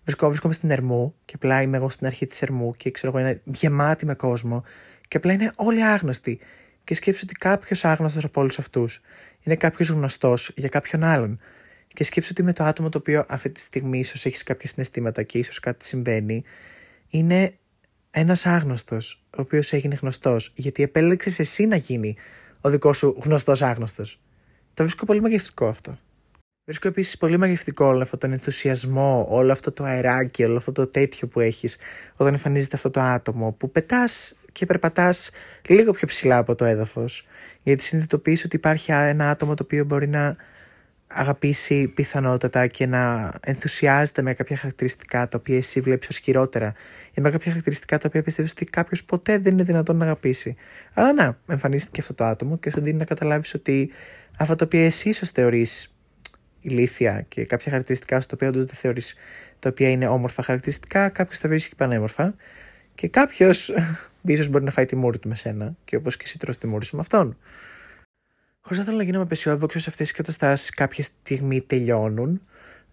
βρισκό, 0.03 0.27
βρίσκομαι 0.27 0.53
στην 0.53 0.71
Ερμού 0.71 1.15
και 1.25 1.33
απλά 1.35 1.61
είμαι 1.61 1.77
εγώ 1.77 1.89
στην 1.89 2.07
αρχή 2.07 2.25
της 2.25 2.41
Ερμού 2.41 2.73
και 2.77 2.91
ξέρω 2.91 3.17
εγώ 3.17 3.27
είναι 3.27 3.41
γεμάτη 3.43 4.05
με 4.05 4.13
κόσμο 4.13 4.63
και 5.07 5.17
απλά 5.17 5.33
είναι 5.33 5.51
όλοι 5.55 5.83
άγνωστοι. 5.83 6.39
Και 6.83 6.95
σκέψου 6.95 7.21
ότι 7.23 7.33
κάποιος 7.33 7.85
άγνωστος 7.85 8.23
από 8.23 8.41
όλους 8.41 8.59
αυτούς 8.59 9.01
είναι 9.41 9.55
κάποιος 9.55 9.89
γνωστός 9.89 10.51
για 10.55 10.69
κάποιον 10.69 11.03
άλλον. 11.03 11.39
Και 11.93 12.03
σκέψου 12.03 12.29
ότι 12.31 12.43
με 12.43 12.53
το 12.53 12.63
άτομο 12.63 12.89
το 12.89 12.97
οποίο 12.97 13.25
αυτή 13.27 13.49
τη 13.49 13.59
στιγμή 13.59 13.99
ίσως 13.99 14.25
έχεις 14.25 14.43
κάποια 14.43 14.67
συναισθήματα 14.67 15.23
και 15.23 15.37
ίσως 15.37 15.59
κάτι 15.59 15.85
συμβαίνει, 15.85 16.43
είναι 17.09 17.53
ένας 18.11 18.45
άγνωστος, 18.45 19.23
ο 19.37 19.41
οποίος 19.41 19.73
έγινε 19.73 19.97
γνωστός, 20.01 20.53
γιατί 20.55 20.83
επέλεξες 20.83 21.39
εσύ 21.39 21.65
να 21.65 21.75
γίνει 21.75 22.15
ο 22.61 22.69
δικός 22.69 22.97
σου 22.97 23.17
γνωστός 23.23 23.61
άγνωστος. 23.61 24.21
Το 24.73 24.83
βρίσκω 24.83 25.05
πολύ 25.05 25.21
μαγευτικό 25.21 25.67
αυτό. 25.67 25.97
Βρίσκω 26.69 26.87
επίσης 26.87 27.17
πολύ 27.17 27.37
μαγευτικό 27.37 27.85
όλο 27.85 28.01
αυτόν 28.01 28.19
τον 28.19 28.31
ενθουσιασμό, 28.31 29.25
όλο 29.29 29.51
αυτό 29.51 29.71
το 29.71 29.83
αεράκι, 29.83 30.43
όλο 30.43 30.57
αυτό 30.57 30.71
το 30.71 30.87
τέτοιο 30.87 31.27
που 31.27 31.39
έχεις 31.39 31.77
όταν 32.15 32.33
εμφανίζεται 32.33 32.75
αυτό 32.75 32.89
το 32.89 32.99
άτομο 32.99 33.51
που 33.51 33.71
πετάς 33.71 34.35
και 34.51 34.65
περπατάς 34.65 35.31
λίγο 35.67 35.91
πιο 35.91 36.07
ψηλά 36.07 36.37
από 36.37 36.55
το 36.55 36.65
έδαφος. 36.65 37.27
Γιατί 37.63 37.83
συνειδητοποιείς 37.83 38.43
ότι 38.43 38.55
υπάρχει 38.55 38.91
ένα 38.91 39.29
άτομο 39.29 39.53
το 39.53 39.63
οποίο 39.63 39.85
μπορεί 39.85 40.07
να 40.07 40.35
αγαπήσει 41.07 41.87
πιθανότατα 41.87 42.67
και 42.67 42.85
να 42.85 43.33
ενθουσιάζεται 43.41 44.21
με 44.21 44.33
κάποια 44.33 44.57
χαρακτηριστικά 44.57 45.27
τα 45.27 45.37
οποία 45.39 45.57
εσύ 45.57 45.81
βλέπεις 45.81 46.07
ως 46.07 46.17
χειρότερα 46.17 46.73
ή 47.13 47.21
με 47.21 47.31
κάποια 47.31 47.47
χαρακτηριστικά 47.47 47.97
τα 47.97 48.07
οποία 48.07 48.23
πιστεύεις 48.23 48.51
ότι 48.51 48.65
κάποιος 48.65 49.03
ποτέ 49.03 49.37
δεν 49.37 49.53
είναι 49.53 49.63
δυνατόν 49.63 49.97
να 49.97 50.05
αγαπήσει. 50.05 50.55
Αλλά 50.93 51.13
να, 51.13 51.37
εμφανίστηκε 51.47 52.01
αυτό 52.01 52.13
το 52.13 52.23
άτομο 52.23 52.57
και 52.57 52.71
σου 52.71 52.81
δίνει 52.81 52.97
να 52.97 53.05
καταλάβεις 53.05 53.53
ότι 53.53 53.91
αυτά 54.37 54.55
τα 54.55 54.65
οποία 54.65 54.85
εσύ 54.85 55.09
ίσως 55.09 55.29
θεωρείς 55.29 55.93
ηλίθια 56.61 57.25
και 57.27 57.45
κάποια 57.45 57.71
χαρακτηριστικά 57.71 58.21
στο 58.21 58.35
οποίο 58.35 58.47
όντως 58.47 58.65
δεν 58.65 58.75
θεωρείς 58.75 59.15
τα 59.59 59.69
οποία 59.69 59.89
είναι 59.89 60.07
όμορφα 60.07 60.43
χαρακτηριστικά, 60.43 61.09
κάποιος 61.09 61.39
θα 61.39 61.47
βρίσκει 61.47 61.75
πανέμορφα 61.75 62.35
και 62.95 63.07
κάποιος 63.07 63.73
ίσως 64.21 64.47
μπορεί 64.47 64.63
να 64.63 64.71
φάει 64.71 64.85
τη 64.85 64.95
μούρη 64.95 65.19
του 65.19 65.27
με 65.27 65.35
σένα 65.35 65.75
και 65.85 65.95
όπως 65.95 66.17
και 66.17 66.23
εσύ 66.25 66.37
τρως 66.37 66.57
τη 66.57 66.67
μούρη 66.67 66.85
σου 66.85 66.95
με 66.95 67.01
αυτόν. 67.01 67.37
Χωρίς 68.61 68.79
να 68.79 68.83
θέλω 68.83 68.97
να 68.97 69.03
γίνομαι 69.03 69.23
απεσιόδοξος, 69.23 69.87
αυτές 69.87 70.09
οι 70.09 70.13
καταστάσεις 70.13 70.69
κάποια 70.69 71.03
στιγμή 71.03 71.61
τελειώνουν 71.61 72.41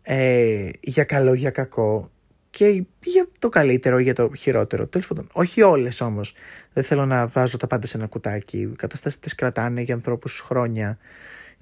ε, 0.02 0.68
για 0.80 1.04
καλό 1.04 1.34
για 1.34 1.50
κακό 1.50 2.10
και 2.50 2.84
για 3.02 3.28
το 3.38 3.48
καλύτερο 3.48 3.98
ή 3.98 4.02
για 4.02 4.14
το 4.14 4.30
χειρότερο. 4.36 4.86
Τέλος 4.86 5.06
πάντων, 5.06 5.28
όχι 5.32 5.62
όλες 5.62 6.00
όμως. 6.00 6.34
Δεν 6.72 6.84
θέλω 6.84 7.06
να 7.06 7.26
βάζω 7.26 7.56
τα 7.56 7.66
πάντα 7.66 7.86
σε 7.86 7.96
ένα 7.96 8.06
κουτάκι. 8.06 8.58
Οι 8.58 8.66
καταστάσεις 8.76 9.18
τις 9.18 9.34
κρατάνε 9.34 9.80
για 9.80 9.94
ανθρώπους 9.94 10.40
χρόνια 10.40 10.98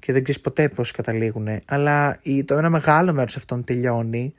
και 0.04 0.12
δεν 0.12 0.22
ξέρεις 0.22 0.40
ποτέ 0.40 0.68
πώς 0.68 0.90
καταλήγουν. 0.90 1.48
Αλλά 1.64 2.20
το 2.44 2.56
ένα 2.56 2.70
μεγάλο 2.70 3.12
μέρος 3.12 3.36
αυτών 3.36 3.64
τελειώνει 3.64 4.34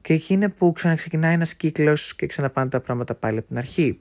και 0.00 0.12
εκεί 0.12 0.34
είναι 0.34 0.48
που 0.48 0.72
ξαναξεκινάει 0.72 1.34
ένας 1.34 1.54
κύκλος 1.54 2.14
και 2.14 2.26
ξαναπάνε 2.26 2.70
τα 2.70 2.80
πράγματα 2.80 3.14
πάλι 3.14 3.38
από 3.38 3.46
την 3.46 3.58
αρχή. 3.58 4.00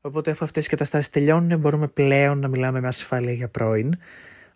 Οπότε, 0.00 0.30
αφού 0.30 0.44
αυτές 0.44 0.66
οι 0.66 0.68
καταστάσεις 0.68 1.10
τελειώνουν, 1.10 1.58
μπορούμε 1.58 1.88
πλέον 1.88 2.38
να 2.38 2.48
μιλάμε 2.48 2.80
με 2.80 2.86
ασφάλεια 2.88 3.32
για 3.32 3.48
πρώην. 3.48 3.98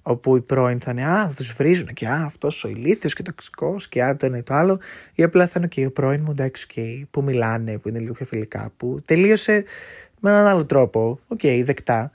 όπου 0.02 0.36
οι 0.36 0.40
πρώην 0.40 0.80
θα 0.80 0.90
είναι 0.90 1.04
Α, 1.06 1.28
θα 1.28 1.34
τους 1.34 1.52
βρίζουν 1.52 1.86
και 1.86 2.06
Α, 2.06 2.22
αυτός 2.24 2.64
ο 2.64 2.68
ηλίθιος 2.68 3.14
και 3.14 3.22
τοξικός 3.22 3.88
και 3.88 4.02
Α, 4.02 4.16
το 4.16 4.26
ένα 4.26 4.36
ή 4.36 4.42
το 4.42 4.54
άλλο. 4.54 4.78
Ή 5.14 5.22
απλά 5.22 5.46
θα 5.46 5.54
είναι 5.56 5.68
και 5.68 5.80
οι 5.80 5.90
πρώην 5.90 6.20
μου 6.20 6.30
εντάξει, 6.30 6.66
και 6.66 7.06
που 7.10 7.22
μιλάνε, 7.22 7.78
που 7.78 7.88
είναι 7.88 7.98
λίγο 7.98 8.12
πιο 8.12 8.26
φιλικά, 8.26 8.72
που 8.76 9.02
τελείωσε 9.04 9.64
με 10.20 10.30
έναν 10.30 10.46
άλλο 10.46 10.64
τρόπο. 10.64 11.20
Οκ, 11.28 11.40
okay, 11.42 11.62
δεκτά. 11.64 12.10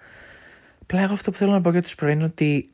Απλά 0.82 1.02
εγώ 1.02 1.14
αυτό 1.14 1.32
που 1.32 1.38
θέλω 1.38 1.52
να 1.52 1.62
πω 1.62 1.72
για 1.72 1.82
τους 1.82 1.96
πρώην 1.96 2.16
είναι 2.16 2.24
ότι 2.24 2.72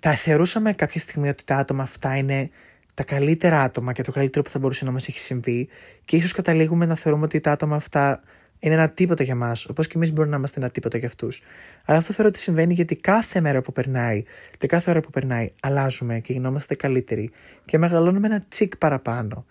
τα 0.00 0.12
θεωρούσαμε 0.12 0.72
κάποια 0.72 1.00
στιγμή 1.00 1.28
ότι 1.28 1.44
τα 1.44 1.56
άτομα 1.56 1.82
αυτά 1.82 2.16
είναι 2.16 2.50
τα 2.94 3.02
καλύτερα 3.02 3.62
άτομα 3.62 3.92
και 3.92 4.02
το 4.02 4.12
καλύτερο 4.12 4.44
που 4.44 4.50
θα 4.50 4.58
μπορούσε 4.58 4.84
να 4.84 4.90
μας 4.90 5.08
έχει 5.08 5.18
συμβεί, 5.18 5.68
και 6.04 6.16
ίσως 6.16 6.32
καταλήγουμε 6.32 6.86
να 6.86 6.94
θεωρούμε 6.94 7.24
ότι 7.24 7.40
τα 7.40 7.52
άτομα 7.52 7.76
αυτά 7.76 8.22
είναι 8.58 8.74
ένα 8.74 8.90
τίποτα 8.90 9.22
για 9.22 9.34
μας, 9.34 9.66
όπως 9.66 9.86
και 9.86 9.92
εμείς 9.96 10.12
μπορούμε 10.12 10.30
να 10.30 10.36
είμαστε 10.36 10.60
ένα 10.60 10.70
τίποτα 10.70 10.98
για 10.98 11.08
αυτούς. 11.08 11.42
Αλλά 11.84 11.98
αυτό 11.98 12.12
θεωρώ 12.12 12.28
ότι 12.28 12.38
συμβαίνει 12.38 12.74
γιατί 12.74 12.96
κάθε 12.96 13.40
μέρα 13.40 13.62
που 13.62 13.72
περνάει 13.72 14.22
και 14.58 14.66
κάθε 14.66 14.90
ώρα 14.90 15.00
που 15.00 15.10
περνάει 15.10 15.52
αλλάζουμε 15.60 16.20
και 16.20 16.32
γινόμαστε 16.32 16.74
καλύτεροι 16.74 17.30
και 17.64 17.78
μεγαλώνουμε 17.78 18.26
ένα 18.26 18.42
τσικ 18.48 18.76
παραπάνω. 18.76 19.46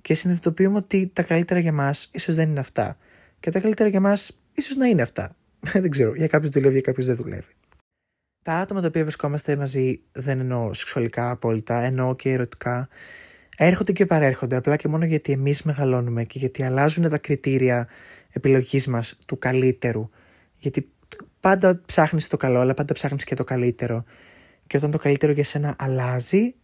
Και 0.00 0.14
συνειδητοποιούμε 0.14 0.76
ότι 0.76 1.10
τα 1.12 1.22
καλύτερα 1.22 1.60
για 1.60 1.72
μας 1.72 2.10
ίσως 2.12 2.34
δεν 2.34 2.48
είναι 2.50 2.60
αυτά. 2.60 2.96
Και 3.40 3.50
τα 3.50 3.60
καλύτερα 3.60 3.88
για 3.88 4.00
μας 4.00 4.38
ίσως 4.54 4.76
να 4.76 4.86
είναι 4.86 5.02
αυτά. 5.02 5.36
δεν 5.82 5.90
ξέρω, 5.90 6.14
για 6.14 6.26
κάποιους 6.26 6.50
δουλεύει, 6.50 6.72
για 6.72 6.82
κάποιους 6.82 7.06
δεν 7.06 7.16
δουλεύει. 7.16 7.52
Τα 8.44 8.54
άτομα 8.54 8.80
τα 8.80 8.86
οποία 8.86 9.02
βρισκόμαστε 9.02 9.56
μαζί 9.56 10.00
δεν 10.12 10.40
εννοώ 10.40 10.72
σεξουαλικά 10.72 11.30
απόλυτα, 11.30 11.80
εννοώ 11.80 12.14
και 12.14 12.30
ερωτικά. 12.30 12.88
Έρχονται 13.56 13.92
και 13.92 14.06
παρέρχονται 14.06 14.56
απλά 14.56 14.76
και 14.76 14.88
μόνο 14.88 15.04
γιατί 15.04 15.32
εμείς 15.32 15.62
μεγαλώνουμε 15.62 16.24
και 16.24 16.38
γιατί 16.38 16.62
αλλάζουν 16.62 17.08
τα 17.08 17.18
κριτήρια 17.18 17.88
επιλογής 18.30 18.86
μας 18.86 19.18
του 19.26 19.38
καλύτερου. 19.38 20.10
Γιατί 20.58 20.88
πάντα 21.40 21.80
ψάχνεις 21.86 22.28
το 22.28 22.36
καλό, 22.36 22.60
αλλά 22.60 22.74
πάντα 22.74 22.94
ψάχνεις 22.94 23.24
και 23.24 23.34
το 23.34 23.44
καλύτερο. 23.44 24.04
Και 24.66 24.76
όταν 24.76 24.90
το 24.90 24.98
καλύτερο 24.98 25.32
για 25.32 25.44
σένα 25.44 25.74
αλλάζει, 25.78 26.54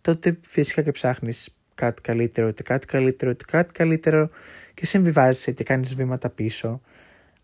τότε 0.00 0.38
φυσικά 0.46 0.82
και 0.82 0.90
ψάχνεις 0.90 1.56
κάτι 1.74 2.02
καλύτερο, 2.02 2.48
είτε 2.48 2.62
κάτι 2.62 2.86
καλύτερο, 2.86 3.30
είτε 3.30 3.44
κάτι 3.46 3.72
καλύτερο 3.72 4.30
και 4.74 4.86
συμβιβάζεσαι 4.86 5.52
και 5.52 5.64
κάνεις 5.64 5.94
βήματα 5.94 6.30
πίσω. 6.30 6.80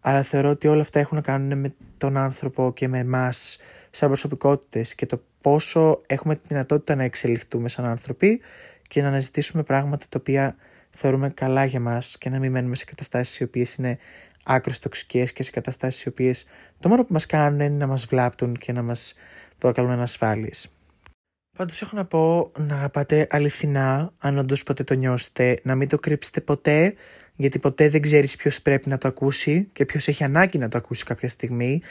Αλλά 0.00 0.22
θεωρώ 0.22 0.50
ότι 0.50 0.68
όλα 0.68 0.80
αυτά 0.80 1.00
έχουν 1.00 1.16
να 1.16 1.22
κάνουν 1.22 1.58
με 1.58 1.74
τον 1.96 2.16
άνθρωπο 2.16 2.72
και 2.72 2.88
με 2.88 2.98
εμάς 2.98 3.58
σαν 3.96 4.08
προσωπικότητες 4.08 4.94
και 4.94 5.06
το 5.06 5.22
πόσο 5.40 6.00
έχουμε 6.06 6.34
τη 6.34 6.48
δυνατότητα 6.48 6.94
να 6.94 7.02
εξελιχθούμε 7.02 7.68
σαν 7.68 7.84
άνθρωποι 7.84 8.40
και 8.88 9.02
να 9.02 9.08
αναζητήσουμε 9.08 9.62
πράγματα 9.62 10.06
τα 10.08 10.18
οποία 10.20 10.56
θεωρούμε 10.90 11.30
καλά 11.30 11.64
για 11.64 11.80
μας 11.80 12.18
και 12.18 12.30
να 12.30 12.38
μην 12.38 12.50
μένουμε 12.50 12.76
σε 12.76 12.84
καταστάσεις 12.84 13.40
οι 13.40 13.42
οποίες 13.42 13.74
είναι 13.74 13.98
άκρως 14.44 14.78
τοξικές 14.78 15.32
και 15.32 15.42
σε 15.42 15.50
καταστάσεις 15.50 16.02
οι 16.02 16.08
οποίες 16.08 16.46
το 16.80 16.88
μόνο 16.88 17.04
που 17.04 17.12
μας 17.12 17.26
κάνουν 17.26 17.60
είναι 17.60 17.76
να 17.76 17.86
μας 17.86 18.06
βλάπτουν 18.06 18.56
και 18.56 18.72
να 18.72 18.82
μας 18.82 19.14
προκαλούν 19.58 19.90
ανασφάλειες. 19.90 20.70
Πάντως 21.56 21.82
έχω 21.82 21.96
να 21.96 22.04
πω 22.04 22.52
να 22.58 22.74
αγαπάτε 22.74 23.26
αληθινά, 23.30 24.12
αν 24.18 24.38
όντως 24.38 24.62
ποτέ 24.62 24.84
το 24.84 24.94
νιώσετε, 24.94 25.60
να 25.62 25.74
μην 25.74 25.88
το 25.88 25.98
κρύψετε 25.98 26.40
ποτέ, 26.40 26.94
γιατί 27.36 27.58
ποτέ 27.58 27.88
δεν 27.88 28.02
ξέρεις 28.02 28.36
ποιος 28.36 28.62
πρέπει 28.62 28.88
να 28.88 28.98
το 28.98 29.08
ακούσει 29.08 29.68
και 29.72 29.84
ποιος 29.84 30.08
έχει 30.08 30.24
ανάγκη 30.24 30.58
να 30.58 30.68
το 30.68 30.78
ακούσει 30.78 31.04
κάποια 31.04 31.28
στιγμή. 31.28 31.82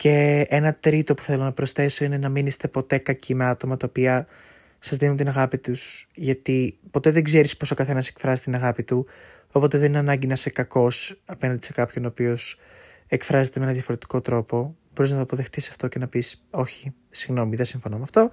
Και 0.00 0.46
ένα 0.48 0.74
τρίτο 0.74 1.14
που 1.14 1.22
θέλω 1.22 1.42
να 1.42 1.52
προσθέσω 1.52 2.04
είναι 2.04 2.18
να 2.18 2.28
μην 2.28 2.46
είστε 2.46 2.68
ποτέ 2.68 2.98
κακοί 2.98 3.34
με 3.34 3.44
άτομα 3.44 3.76
τα 3.76 3.86
οποία 3.88 4.26
σας 4.78 4.98
δίνουν 4.98 5.16
την 5.16 5.28
αγάπη 5.28 5.58
τους. 5.58 6.08
Γιατί 6.14 6.78
ποτέ 6.90 7.10
δεν 7.10 7.24
ξέρεις 7.24 7.56
πώ 7.56 7.66
ο 7.72 7.74
καθένας 7.74 8.08
εκφράζει 8.08 8.40
την 8.40 8.54
αγάπη 8.54 8.82
του. 8.82 9.06
Οπότε 9.52 9.78
δεν 9.78 9.88
είναι 9.88 9.98
ανάγκη 9.98 10.26
να 10.26 10.32
είσαι 10.32 10.50
κακός 10.50 11.20
απέναντι 11.24 11.64
σε 11.64 11.72
κάποιον 11.72 12.04
ο 12.04 12.08
οποίος 12.08 12.58
εκφράζεται 13.06 13.58
με 13.58 13.64
ένα 13.64 13.74
διαφορετικό 13.74 14.20
τρόπο. 14.20 14.76
Μπορείς 14.94 15.10
να 15.10 15.16
το 15.16 15.22
αποδεχτείς 15.22 15.70
αυτό 15.70 15.88
και 15.88 15.98
να 15.98 16.08
πεις: 16.08 16.46
Όχι, 16.50 16.94
συγγνώμη, 17.10 17.56
δεν 17.56 17.66
συμφωνώ 17.66 17.96
με 17.96 18.02
αυτό. 18.02 18.30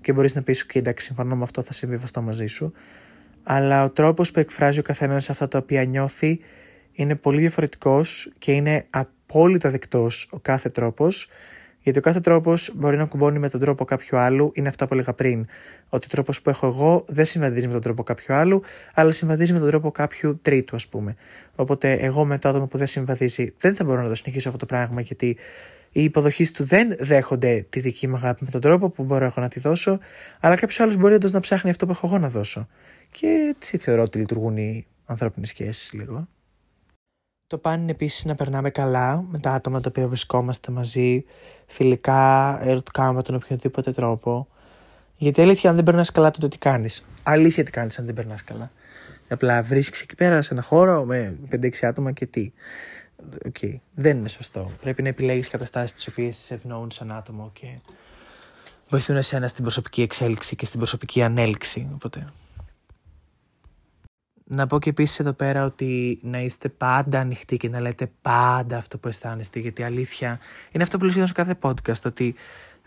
Και 0.00 0.12
μπορείς 0.12 0.34
να 0.34 0.42
πεις: 0.42 0.66
OK, 0.68 0.76
εντάξει, 0.76 1.06
συμφωνώ 1.06 1.36
με 1.36 1.42
αυτό, 1.42 1.62
θα 1.62 1.72
συμβιβαστώ 1.72 2.22
μαζί 2.22 2.46
σου. 2.46 2.72
Αλλά 3.42 3.84
ο 3.84 3.90
τρόπος 3.90 4.30
που 4.30 4.40
εκφράζει 4.40 4.78
ο 4.78 4.82
καθένας 4.82 5.30
αυτά 5.30 5.48
τα 5.48 5.58
οποία 5.58 5.84
νιώθει 5.84 6.40
είναι 6.92 7.14
πολύ 7.14 7.40
διαφορετικός 7.40 8.32
και 8.38 8.52
είναι 8.52 8.86
απόλυτα 9.26 9.70
δεκτός 9.70 10.28
ο 10.32 10.38
κάθε 10.38 10.68
τρόπος 10.68 11.28
γιατί 11.86 11.98
ο 11.98 12.02
κάθε 12.02 12.20
τρόπος 12.20 12.72
μπορεί 12.74 12.96
να 12.96 13.04
κουμπώνει 13.04 13.38
με 13.38 13.48
τον 13.48 13.60
τρόπο 13.60 13.84
κάποιου 13.84 14.18
άλλου, 14.18 14.50
είναι 14.54 14.68
αυτά 14.68 14.86
που 14.86 14.94
έλεγα 14.94 15.12
πριν. 15.12 15.46
Ότι 15.88 16.06
ο 16.06 16.08
τρόπος 16.10 16.42
που 16.42 16.50
έχω 16.50 16.66
εγώ 16.66 17.04
δεν 17.08 17.24
συμβαδίζει 17.24 17.66
με 17.66 17.72
τον 17.72 17.82
τρόπο 17.82 18.02
κάποιου 18.02 18.34
άλλου, 18.34 18.62
αλλά 18.94 19.12
συμβαδίζει 19.12 19.52
με 19.52 19.58
τον 19.58 19.68
τρόπο 19.68 19.90
κάποιου 19.90 20.38
τρίτου, 20.42 20.76
ας 20.76 20.86
πούμε. 20.86 21.16
Οπότε, 21.54 21.92
εγώ 21.92 22.24
με 22.24 22.38
το 22.38 22.48
άτομο 22.48 22.66
που 22.66 22.78
δεν 22.78 22.86
συμβαδίζει, 22.86 23.54
δεν 23.58 23.74
θα 23.74 23.84
μπορώ 23.84 24.02
να 24.02 24.08
το 24.08 24.14
συνεχίσω 24.14 24.48
αυτό 24.48 24.60
το 24.60 24.66
πράγμα, 24.66 25.00
γιατί 25.00 25.36
οι 25.92 26.02
υποδοχείς 26.02 26.52
του 26.52 26.64
δεν 26.64 26.96
δέχονται 26.98 27.66
τη 27.70 27.80
δική 27.80 28.08
μου 28.08 28.16
αγάπη 28.16 28.44
με 28.44 28.50
τον 28.50 28.60
τρόπο 28.60 28.90
που 28.90 29.04
μπορώ 29.04 29.24
εγώ 29.24 29.42
να 29.42 29.48
τη 29.48 29.60
δώσω, 29.60 29.98
αλλά 30.40 30.54
κάποιος 30.54 30.80
άλλος 30.80 30.96
μπορεί 30.96 31.14
όντως 31.14 31.32
να 31.32 31.40
ψάχνει 31.40 31.70
αυτό 31.70 31.86
που 31.86 31.92
έχω 31.92 32.06
εγώ 32.06 32.18
να 32.18 32.28
δώσω. 32.28 32.68
Και 33.10 33.54
έτσι 33.56 33.78
θεωρώ 33.78 34.02
ότι 34.02 34.18
λειτουργούν 34.18 34.56
οι 34.56 34.86
ανθρώπινες 35.06 35.48
σχέσεις 35.48 35.92
λίγο. 35.92 36.28
Το 37.48 37.58
παν 37.58 37.82
είναι 37.82 37.90
επίσης 37.90 38.24
να 38.24 38.34
περνάμε 38.34 38.70
καλά 38.70 39.24
με 39.28 39.38
τα 39.38 39.52
άτομα 39.52 39.80
τα 39.80 39.88
οποία 39.88 40.08
βρισκόμαστε 40.08 40.72
μαζί, 40.72 41.24
φιλικά, 41.66 42.58
ερωτικά 42.62 43.12
με 43.12 43.22
τον 43.22 43.34
οποιοδήποτε 43.34 43.90
τρόπο. 43.90 44.48
Γιατί 45.16 45.42
αλήθεια, 45.42 45.70
αν 45.70 45.76
δεν 45.76 45.84
περνάς 45.84 46.10
καλά, 46.10 46.30
τότε 46.30 46.48
τι 46.48 46.58
κάνεις; 46.58 47.06
Αλήθεια, 47.22 47.64
τι 47.64 47.70
κάνεις 47.70 47.98
αν 47.98 48.04
δεν 48.04 48.14
περνάς 48.14 48.44
καλά; 48.44 48.70
Απλά 49.28 49.62
βρίσκεις 49.62 50.02
εκεί 50.02 50.14
πέρα 50.14 50.42
σε 50.42 50.54
ένα 50.54 50.62
χώρο 50.62 51.04
με 51.04 51.38
5-6 51.50 51.86
άτομα 51.86 52.12
και 52.12 52.26
τι; 52.26 52.52
Οκ. 53.46 53.56
Okay. 53.60 53.74
Δεν 53.94 54.18
είναι 54.18 54.28
σωστό. 54.28 54.70
Πρέπει 54.80 55.02
να 55.02 55.08
επιλέγεις 55.08 55.48
καταστάσεις 55.48 55.92
τις 55.92 56.06
οποίες 56.06 56.36
σε 56.36 56.54
ευνοούν 56.54 56.90
σαν 56.90 57.12
άτομο 57.12 57.50
και 57.52 57.66
βοηθούν 58.88 59.16
εσένα 59.16 59.48
στην 59.48 59.62
προσωπική 59.62 60.02
εξέλιξη 60.02 60.56
και 60.56 60.66
στην 60.66 60.78
προσωπική 60.78 61.22
ανέλιξη. 61.22 61.88
Οπότε 61.94 62.26
να 64.48 64.66
πω 64.66 64.78
και 64.78 64.90
επίσης 64.90 65.18
εδώ 65.18 65.32
πέρα 65.32 65.64
ότι 65.64 66.18
να 66.22 66.38
είστε 66.40 66.68
πάντα 66.68 67.20
ανοιχτοί 67.20 67.56
και 67.56 67.68
να 67.68 67.80
λέτε 67.80 68.10
πάντα 68.22 68.76
αυτό 68.76 68.98
που 68.98 69.08
αισθάνεστε. 69.08 69.58
Γιατί 69.58 69.82
αλήθεια 69.82 70.38
είναι 70.72 70.82
αυτό 70.82 70.96
που 70.96 71.02
λέω 71.02 71.10
σχεδόν 71.10 71.28
σε 71.28 71.34
κάθε 71.34 71.54
podcast. 71.60 72.02
Ότι 72.04 72.34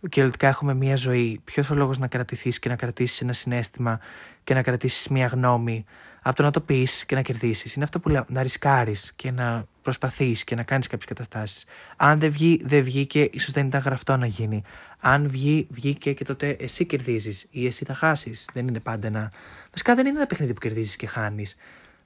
κυριολεκτικά 0.10 0.48
έχουμε 0.48 0.74
μία 0.74 0.96
ζωή. 0.96 1.42
Ποιος 1.44 1.70
ο 1.70 1.76
λόγος 1.76 1.98
να 1.98 2.08
κρατηθείς 2.08 2.60
και 2.60 2.70
να 2.70 2.76
κρατήσεις 2.76 3.22
ένα 3.22 3.34
συνέστημα 3.34 4.00
και 4.44 4.54
να 4.54 4.62
κρατήσεις 4.62 5.08
μία 5.08 5.28
γνώμη; 5.28 5.86
Από 6.22 6.36
το 6.36 6.44
να 6.44 6.52
το 6.52 6.62
πεις 6.62 7.06
και 7.06 7.16
να 7.16 7.22
κερδίσεις. 7.22 7.74
Είναι 7.76 7.84
αυτό 7.84 8.00
που 8.00 8.10
λέω. 8.10 8.26
Να 8.28 8.42
ρισκάρεις 8.42 9.12
και 9.16 9.32
να 9.32 9.66
προσπαθείς 9.98 10.44
και 10.44 10.56
να 10.56 10.64
κάνεις 10.64 10.88
κάποιες 10.88 11.06
καταστάσεις. 11.06 11.66
Αν 11.98 12.20
δεν 12.20 12.32
βγει, 12.32 12.62
δεν 12.64 12.84
βγήκε, 12.84 13.30
ίσως 13.32 13.52
δεν 13.52 13.68
ήταν 13.68 13.82
γραφτό 13.82 14.18
να 14.18 14.26
γίνει. 14.26 14.64
Αν 15.00 15.30
βγει, 15.30 15.68
βγήκε 15.70 16.14
και 16.14 16.24
τότε 16.24 16.50
εσύ 16.50 16.86
κερδίζεις 16.86 17.48
ή 17.50 17.66
εσύ 17.66 17.86
θα 17.86 17.94
χάσεις. 17.94 18.50
Δεν 18.54 18.68
είναι 18.68 18.80
πάντα 18.80 19.08
ένα. 19.08 19.32
Βασικά 19.70 19.96
δεν 19.96 20.06
είναι 20.06 20.18
ένα 20.18 20.28
παιχνίδι 20.28 20.54
που 20.54 20.60
κερδίζεις 20.60 20.96
και 20.96 21.08
χάνεις. 21.08 21.56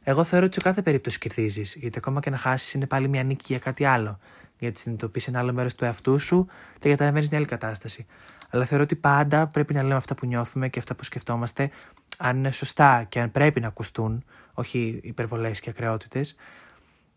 Εγώ 0.03 0.23
θεωρώ 0.23 0.45
ότι 0.45 0.55
σε 0.55 0.61
κάθε 0.61 0.81
περίπτωση 0.81 1.19
κερδίζεις. 1.19 1.75
Γιατί 1.75 1.97
ακόμα 1.97 2.19
και 2.19 2.29
να 2.29 2.37
χάσεις 2.37 2.73
είναι 2.73 2.85
πάλι 2.85 3.07
μια 3.07 3.23
νίκη 3.23 3.43
για 3.47 3.59
κάτι 3.59 3.85
άλλο. 3.85 4.19
Γιατί 4.59 4.79
συνειδητοποιείς 4.79 5.27
ένα 5.27 5.39
άλλο 5.39 5.53
μέρος 5.53 5.75
του 5.75 5.85
εαυτού 5.85 6.19
σου 6.19 6.47
και 6.79 6.89
καταναβαίνει 6.89 7.27
μια 7.29 7.37
άλλη 7.37 7.47
κατάσταση. 7.47 8.05
Αλλά 8.49 8.65
θεωρώ 8.65 8.83
ότι 8.83 8.95
πάντα 8.95 9.47
πρέπει 9.47 9.73
να 9.73 9.81
λέμε 9.81 9.95
αυτά 9.95 10.15
που 10.15 10.25
νιώθουμε 10.25 10.69
και 10.69 10.79
αυτά 10.79 10.95
που 10.95 11.03
σκεφτόμαστε, 11.03 11.69
αν 12.17 12.37
είναι 12.37 12.51
σωστά 12.51 13.05
και 13.09 13.19
αν 13.19 13.31
πρέπει 13.31 13.59
να 13.59 13.67
ακουστούν, 13.67 14.23
όχι 14.53 14.99
υπερβολές 15.03 15.59
και 15.59 15.69
ακρεότητες, 15.69 16.35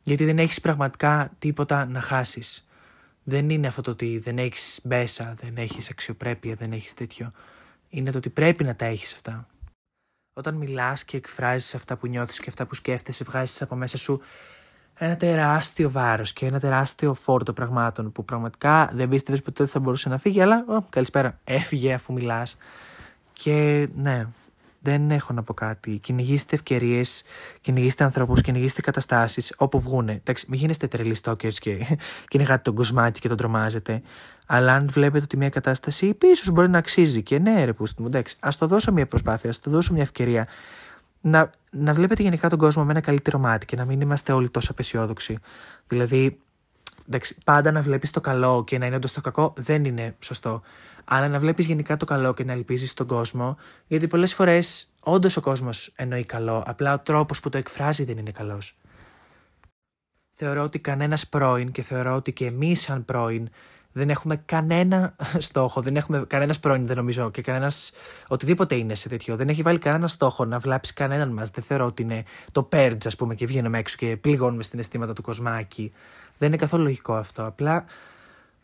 γιατί 0.06 0.24
δεν 0.24 0.38
έχεις 0.38 0.60
πραγματικά 0.60 1.30
τίποτα 1.38 1.86
να 1.86 2.00
χάσεις. 2.00 2.68
Δεν 3.24 3.50
είναι 3.50 3.66
αυτό 3.66 3.82
το 3.82 3.90
ότι 3.90 4.18
δεν 4.18 4.38
έχεις 4.38 4.80
μπέσα, 4.82 5.34
δεν 5.40 5.56
έχεις 5.56 5.90
αξιοπρέπεια, 5.90 6.54
δεν 6.54 6.72
έχεις 6.72 6.94
τέτοιο. 6.94 7.32
Είναι 7.88 8.10
το 8.10 8.18
ότι 8.18 8.30
πρέπει 8.30 8.64
να 8.64 8.76
τα 8.76 8.84
έχεις 8.84 9.12
αυτά. 9.12 9.46
Όταν 10.32 10.54
μιλάς 10.54 11.04
και 11.04 11.16
εκφράζεις 11.16 11.74
αυτά 11.74 11.96
που 11.96 12.06
νιώθεις 12.06 12.38
και 12.38 12.48
αυτά 12.48 12.66
που 12.66 12.74
σκέφτεσαι, 12.74 13.24
βγάζεις 13.24 13.62
από 13.62 13.74
μέσα 13.74 13.98
σου 13.98 14.20
ένα 14.94 15.16
τεράστιο 15.16 15.90
βάρος 15.90 16.32
και 16.32 16.46
ένα 16.46 16.60
τεράστιο 16.60 17.14
φόρτο 17.14 17.52
πραγμάτων 17.52 18.12
που 18.12 18.24
πραγματικά 18.24 18.90
δεν 18.92 19.08
πίστευες 19.08 19.42
ποτέ 19.42 19.66
θα 19.66 19.80
μπορούσε 19.80 20.08
να 20.08 20.18
φύγει, 20.18 20.40
αλλά 20.40 20.64
ο, 20.68 20.82
καλησπέρα, 20.82 21.40
έφυγε 21.44 21.92
αφού 21.94 22.12
μιλάς. 22.12 22.56
Και 23.32 23.88
ναι, 23.94 24.26
δεν 24.86 25.10
έχω 25.10 25.32
να 25.32 25.42
πω 25.42 25.54
κάτι. 25.54 25.98
Κυνηγήστε 25.98 26.54
ευκαιρίες, 26.54 27.22
κυνηγήστε 27.60 28.04
ανθρώπους, 28.04 28.40
κυνηγήστε 28.40 28.80
καταστάσεις 28.80 29.52
όπου 29.56 29.80
βγούνε. 29.80 30.12
Εντάξει, 30.12 30.46
μην 30.48 30.60
γίνεστε 30.60 30.86
τρελοί 30.86 31.16
stokers 31.22 31.54
και 31.54 31.98
κυνηγάτε 32.30 32.62
τον 32.62 32.74
κοσμάκι 32.74 33.20
και 33.20 33.28
τον 33.28 33.36
τρομάζετε. 33.36 34.02
Αλλά 34.46 34.72
αν 34.72 34.88
βλέπετε 34.88 35.24
ότι 35.24 35.36
μια 35.36 35.48
κατάσταση 35.48 36.16
ίσω 36.22 36.52
μπορεί 36.52 36.68
να 36.68 36.78
αξίζει 36.78 37.22
και 37.22 37.38
ναι, 37.38 37.64
ρε 37.64 37.72
πούστη 37.72 38.02
μου, 38.02 38.06
εντάξει, 38.06 38.36
ας 38.40 38.56
το 38.56 38.66
δώσω 38.66 38.92
μια 38.92 39.06
προσπάθεια, 39.06 39.50
ας 39.50 39.60
το 39.60 39.70
δώσω 39.70 39.92
μια 39.92 40.02
ευκαιρία. 40.02 40.46
Να, 41.20 41.50
να 41.70 41.92
βλέπετε 41.92 42.22
γενικά 42.22 42.48
τον 42.48 42.58
κόσμο 42.58 42.84
με 42.84 42.90
ένα 42.90 43.00
καλύτερο 43.00 43.38
μάτι 43.38 43.66
και 43.66 43.76
να 43.76 43.84
μην 43.84 44.00
είμαστε 44.00 44.32
όλοι 44.32 44.50
τόσο 44.50 44.72
απεσιόδοξοι. 44.72 45.38
Δηλαδή, 45.88 46.38
εντάξει, 47.06 47.36
πάντα 47.44 47.72
να 47.72 47.82
βλέπεις 47.82 48.10
το 48.10 48.20
καλό 48.20 48.64
και 48.64 48.78
να 48.78 48.86
είναι 48.86 48.96
όντως 48.96 49.12
το 49.12 49.20
κακό 49.20 49.52
δεν 49.56 49.84
είναι 49.84 50.16
σωστό 50.18 50.62
αλλά 51.08 51.28
να 51.28 51.38
βλέπεις 51.38 51.66
γενικά 51.66 51.96
το 51.96 52.04
καλό 52.04 52.34
και 52.34 52.44
να 52.44 52.52
ελπίζεις 52.52 52.94
τον 52.94 53.06
κόσμο, 53.06 53.56
γιατί 53.86 54.06
πολλές 54.06 54.34
φορές 54.34 54.88
όντως 55.00 55.36
ο 55.36 55.40
κόσμος 55.40 55.92
εννοεί 55.96 56.24
καλό, 56.24 56.62
απλά 56.66 56.94
ο 56.94 56.98
τρόπος 56.98 57.40
που 57.40 57.48
το 57.48 57.58
εκφράζει 57.58 58.04
δεν 58.04 58.18
είναι 58.18 58.30
καλός. 58.30 58.76
Θεωρώ 60.32 60.62
ότι 60.62 60.78
κανένας 60.78 61.26
πρώην 61.26 61.72
και 61.72 61.82
θεωρώ 61.82 62.14
ότι 62.14 62.32
και 62.32 62.46
εμείς, 62.46 62.80
σαν 62.80 63.04
πρώην, 63.04 63.48
δεν 63.92 64.10
έχουμε 64.10 64.36
κανένα 64.36 65.16
στόχο, 65.38 65.80
δεν 65.80 65.96
έχουμε 65.96 66.24
κανένας 66.26 66.58
πρώην, 66.58 66.86
δεν 66.86 66.96
νομίζω, 66.96 67.30
και 67.30 67.42
κανένας 67.42 67.92
οτιδήποτε 68.26 68.74
είναι 68.74 68.94
σε 68.94 69.08
τέτοιο. 69.08 69.36
Δεν 69.36 69.48
έχει 69.48 69.62
βάλει 69.62 69.78
κανένα 69.78 70.08
στόχο 70.08 70.44
να 70.44 70.58
βλάψει 70.58 70.92
κανέναν 70.94 71.28
μας. 71.28 71.50
Δεν 71.50 71.64
θεωρώ 71.64 71.84
ότι 71.84 72.02
είναι 72.02 72.24
το 72.52 72.68
purge, 72.72 73.06
ας 73.06 73.16
πούμε, 73.16 73.34
και 73.34 73.46
βγαίνουμε 73.46 73.78
έξω 73.78 73.96
και 73.96 74.16
πληγώνουμε 74.16 74.62
στην 74.62 74.78
αισθήματα 74.78 75.12
του 75.12 75.22
κοσμάκι. 75.22 75.92
Δεν 76.38 76.48
είναι 76.48 76.56
καθόλου 76.56 76.82
λογικό 76.82 77.14
αυτό. 77.14 77.44
Απλά 77.44 77.84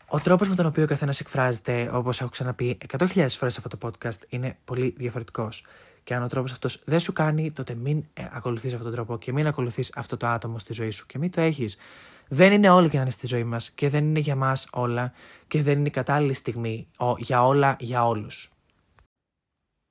ο 0.07 0.19
τρόπος 0.19 0.49
με 0.49 0.55
τον 0.55 0.65
οποίο 0.65 0.83
ο 0.83 0.87
καθένας 0.87 1.19
εκφράζεται, 1.19 1.89
όπως 1.93 2.21
έχω 2.21 2.29
ξαναπεί 2.29 2.77
100.000 2.97 3.07
φορές 3.07 3.53
σε 3.53 3.61
αυτό 3.65 3.77
το 3.77 3.77
podcast, 3.87 4.19
είναι 4.29 4.57
πολύ 4.65 4.93
διαφορετικός. 4.97 5.65
Και 6.03 6.15
αν 6.15 6.23
ο 6.23 6.27
τρόπος 6.27 6.51
αυτός 6.51 6.81
δεν 6.85 6.99
σου 6.99 7.13
κάνει, 7.13 7.51
τότε 7.51 7.75
μην 7.75 8.05
ε, 8.13 8.25
ακολουθείς 8.31 8.73
αυτόν 8.73 8.85
τον 8.85 8.95
τρόπο 8.95 9.17
και 9.17 9.33
μην 9.33 9.47
ακολουθείς 9.47 9.91
αυτό 9.95 10.17
το 10.17 10.27
άτομο 10.27 10.59
στη 10.59 10.73
ζωή 10.73 10.89
σου 10.89 11.05
και 11.05 11.17
μην 11.17 11.31
το 11.31 11.41
έχεις. 11.41 11.77
Δεν 12.27 12.51
είναι 12.51 12.69
όλοι 12.69 12.89
και 12.89 12.95
να 12.95 13.01
είναι 13.01 13.11
στη 13.11 13.27
ζωή 13.27 13.43
μας 13.43 13.71
και 13.71 13.89
δεν 13.89 14.05
είναι 14.05 14.19
για 14.19 14.35
μας 14.35 14.67
όλα 14.71 15.11
και 15.47 15.63
δεν 15.63 15.77
είναι 15.77 15.87
η 15.87 15.91
κατάλληλη 15.91 16.33
στιγμή 16.33 16.87
για 17.17 17.45
όλα, 17.45 17.75
για 17.79 18.05
όλους. 18.05 18.51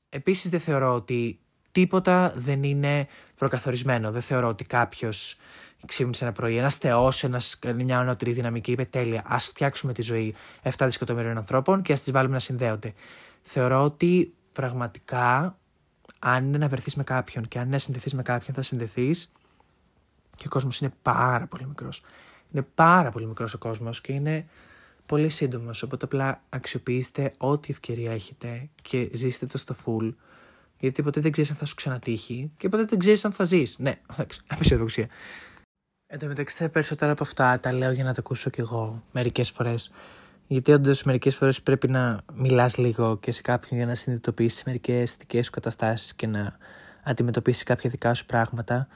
Επίσης, 0.09 0.51
δεν 0.51 0.61
θεωρώ 0.61 0.95
ότι 0.95 1.42
τίποτα 1.73 2.33
δεν 2.37 2.63
είναι 2.63 3.07
προκαθορισμένο. 3.37 4.11
Δεν 4.11 4.23
θεωρώ 4.23 4.49
ότι 4.49 4.65
κάποιος 4.65 5.37
ξύπνησε 5.87 6.25
ένα 6.25 6.33
πρωί, 6.33 6.57
ένας 6.57 6.75
θεός, 6.75 7.25
μια 7.75 7.99
ανώτερη 7.99 8.33
δυναμική, 8.33 8.73
είπε 8.73 8.85
τέλεια, 8.85 9.23
ας 9.27 9.47
φτιάξουμε 9.47 9.93
τη 9.93 10.03
ζωή 10.03 10.35
7 10.63 10.71
δισεκατομμυρίων 10.79 11.37
ανθρώπων 11.37 11.83
και 11.83 11.93
ας 11.93 12.03
τις 12.03 12.13
βάλουμε 12.13 12.35
να 12.35 12.41
συνδέονται. 12.41 12.93
Θεωρώ 13.43 13.85
ότι 13.85 14.35
πραγματικά, 14.53 15.59
αν 16.19 16.45
είναι 16.45 16.59
να 16.59 16.69
βρεθείς 16.69 16.95
με 16.95 17.05
κάποιον 17.05 17.49
και 17.49 17.59
αν 17.59 17.65
είναι 17.65 17.73
να 17.73 17.79
συνδεθείς 17.79 18.15
με 18.15 18.23
κάποιον, 18.23 18.57
θα 18.57 18.63
συνδεθείς 18.63 19.33
και 20.37 20.47
ο 20.47 20.49
κόσμος 20.49 20.81
είναι 20.81 20.93
πάρα 21.03 21.47
πολύ 21.47 21.67
μικρός. 21.67 22.03
Είναι 22.53 22.67
πάρα 22.75 23.11
πολύ 23.11 23.27
μικρός 23.27 23.55
ο 23.55 23.59
κόσμος 23.59 24.01
και 24.01 24.13
είναι 24.13 24.47
πολύ 25.07 25.29
σύντομος. 25.29 25.83
Οπότε 25.83 26.05
απλά 26.05 26.43
αξιοποιήστε 26.49 27.33
ό,τι 27.37 27.71
ευκαιρία 27.71 28.13
έχετε 28.13 28.69
και 28.83 29.11
ζήστε 29.13 29.47
το 29.47 29.59
στο 29.59 29.75
full. 29.85 30.15
Γιατί 30.83 31.03
ποτέ 31.03 31.21
δεν 31.21 31.33
ξέρεις 31.33 31.51
αν 31.51 31.57
θα 31.57 31.65
σου 31.65 31.75
ξανατύχει 31.75 32.53
και 32.57 32.69
ποτέ 32.69 32.85
δεν 32.85 32.99
ξέρεις 32.99 33.25
αν 33.25 33.33
θα 33.33 33.45
ζεις. 33.45 33.79
Ναι, 33.79 33.95
εντάξει, 34.13 34.41
απεσιοδοξία. 34.47 35.09
Εν 36.07 36.19
τω 36.19 36.27
μεταξύ, 36.27 36.59
τα 36.59 36.69
περισσότερα 36.69 37.13
από 37.13 37.23
αυτά 37.23 37.61
τα 37.61 37.73
λέω 37.73 37.93
για 37.93 38.05
να 38.05 38.13
τα 38.13 38.21
ακούσω 38.21 38.51
κι 38.51 38.61
εγώ 38.61 39.03
μερικές 39.13 39.51
φορές. 39.51 39.91
Γιατί 40.47 40.73
όντως 40.73 41.03
μερικές 41.03 41.35
φορές 41.35 41.63
πρέπει 41.63 41.89
να 41.89 42.21
μιλάς 42.35 42.77
λίγο 42.77 43.19
και 43.19 43.33
σε 43.33 43.43
κάποιον 43.43 43.79
για 43.79 43.89
να 43.89 43.95
συνειδητοποιήσεις 43.95 44.63
μερικές 44.65 45.17
δικές 45.17 45.45
σου 45.45 45.51
καταστάσεις 45.51 46.15
και 46.15 46.27
να 46.27 46.57
αντιμετωπίσεις 47.03 47.63
κάποια 47.63 47.91
δικά 47.91 48.15
σου 48.15 48.27
πράγματα. 48.27 48.89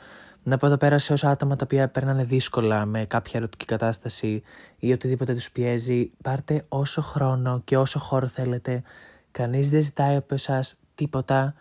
Να 0.43 0.57
πω 0.57 0.67
εδώ 0.67 0.77
πέρα 0.77 0.99
σε 0.99 1.13
όσα 1.13 1.31
άτομα 1.31 1.57
τα 1.57 1.65
οποία 1.65 1.89
περνάνε 1.89 2.25
δύσκολα 2.25 2.87
με 2.87 3.05
κάποια 3.05 3.33
ερωτική 3.39 3.65
κατάσταση 3.65 4.43
ή 4.79 4.93
οτιδήποτε 4.93 5.35
τους 5.35 5.51
πιέζει, 5.51 6.11
πάρτε 6.23 6.65
όσο 6.69 7.03
χρόνο 7.03 7.61
και 7.65 7.77
όσο 7.77 7.99
χώρο 7.99 8.29
θέλετε. 8.29 8.83
Κανείς 9.31 9.71
δεν 9.71 9.83
ζητάει 9.83 10.17
από 10.17 10.35
εσάς 10.35 10.77
τίποτα. 10.95 11.55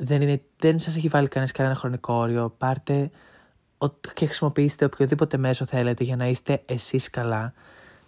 Δεν, 0.00 0.22
είναι, 0.22 0.42
δεν 0.56 0.78
σας 0.78 0.96
έχει 0.96 1.08
βάλει 1.08 1.28
κανείς 1.28 1.52
κανένα 1.52 1.74
χρονικό 1.74 2.14
όριο. 2.14 2.54
Πάρτε 2.58 3.10
και 4.14 4.26
χρησιμοποιήστε 4.26 4.84
οποιοδήποτε 4.84 5.36
μέσο 5.36 5.66
θέλετε 5.66 6.04
για 6.04 6.16
να 6.16 6.26
είστε 6.26 6.62
εσείς 6.66 7.10
καλά. 7.10 7.52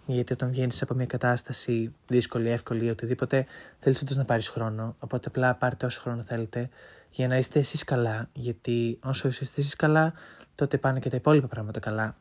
Γιατί 0.05 0.33
όταν 0.33 0.49
βγαίνεις 0.49 0.81
από 0.81 0.93
μια 0.93 1.05
κατάσταση 1.05 1.93
δύσκολη, 2.07 2.49
εύκολη 2.49 2.85
ή 2.85 2.89
οτιδήποτε, 2.89 3.45
θέλεις 3.79 4.01
όντως 4.01 4.15
να 4.15 4.25
πάρεις 4.25 4.49
χρόνο. 4.49 4.95
Οπότε 4.99 5.27
απλά 5.27 5.55
πάρτε 5.55 5.85
όσο 5.85 6.01
χρόνο 6.01 6.21
θέλετε 6.21 6.69
για 7.09 7.27
να 7.27 7.37
είστε 7.37 7.59
εσείς 7.59 7.83
καλά. 7.83 8.29
Γιατί 8.33 8.99
όσο 9.03 9.27
είστε 9.27 9.61
εσείς 9.61 9.75
καλά, 9.75 10.13
τότε 10.55 10.77
πάνε 10.77 10.99
και 10.99 11.09
τα 11.09 11.15
υπόλοιπα 11.15 11.47
πράγματα 11.47 11.79
καλά. 11.79 12.15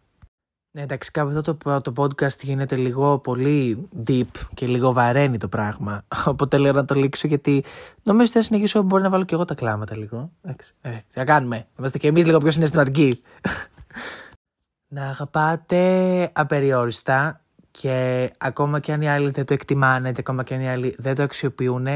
Ναι, 0.73 0.83
εντάξει, 0.83 1.11
κάπου 1.11 1.29
αυτό 1.37 1.55
το, 1.55 1.81
το 1.81 1.93
podcast 1.97 2.39
γίνεται 2.41 2.77
λίγο 2.77 3.19
πολύ 3.19 3.89
deep 4.07 4.29
και 4.55 4.67
λίγο 4.67 4.93
βαραίνει 4.93 5.37
το 5.37 5.49
πράγμα. 5.49 6.03
Οπότε 6.27 6.59
λέω 6.59 6.73
να 6.73 6.85
το 6.85 6.95
λήξω 6.95 7.27
γιατί 7.27 7.65
νομίζω 8.03 8.25
ότι 8.25 8.39
θα 8.39 8.43
συνεχίσω 8.43 8.83
μπορεί 8.83 9.03
να 9.03 9.11
βάλω 9.11 9.25
και 9.25 9.35
εγώ 9.35 9.45
τα 9.45 9.55
κλάματα 9.55 9.97
λίγο. 9.97 10.31
Εντάξει, 10.43 10.75
ε, 10.81 10.99
θα 11.09 11.25
κάνουμε. 11.25 11.67
Είμαστε 11.79 11.99
και 11.99 12.09
εμείς 12.09 12.27
λίγο 12.27 12.39
πιο 12.39 12.51
συναισθηματικοί. 12.51 13.23
να 14.95 15.09
αγαπάτε 15.09 16.31
απεριόριστα 16.33 17.41
και 17.71 18.31
ακόμα 18.39 18.81
και 18.81 18.93
αν 18.93 19.01
οι 19.01 19.09
άλλοι 19.09 19.31
δεν 19.31 19.45
το 19.45 19.55
εκτιμάνε, 19.55 20.13
ακόμα 20.19 20.43
και 20.43 20.55
αν 20.55 20.61
οι 20.61 20.71
άλλοι 20.71 20.95
δεν 20.99 21.15
το 21.15 21.23
αξιοποιούν, 21.23 21.87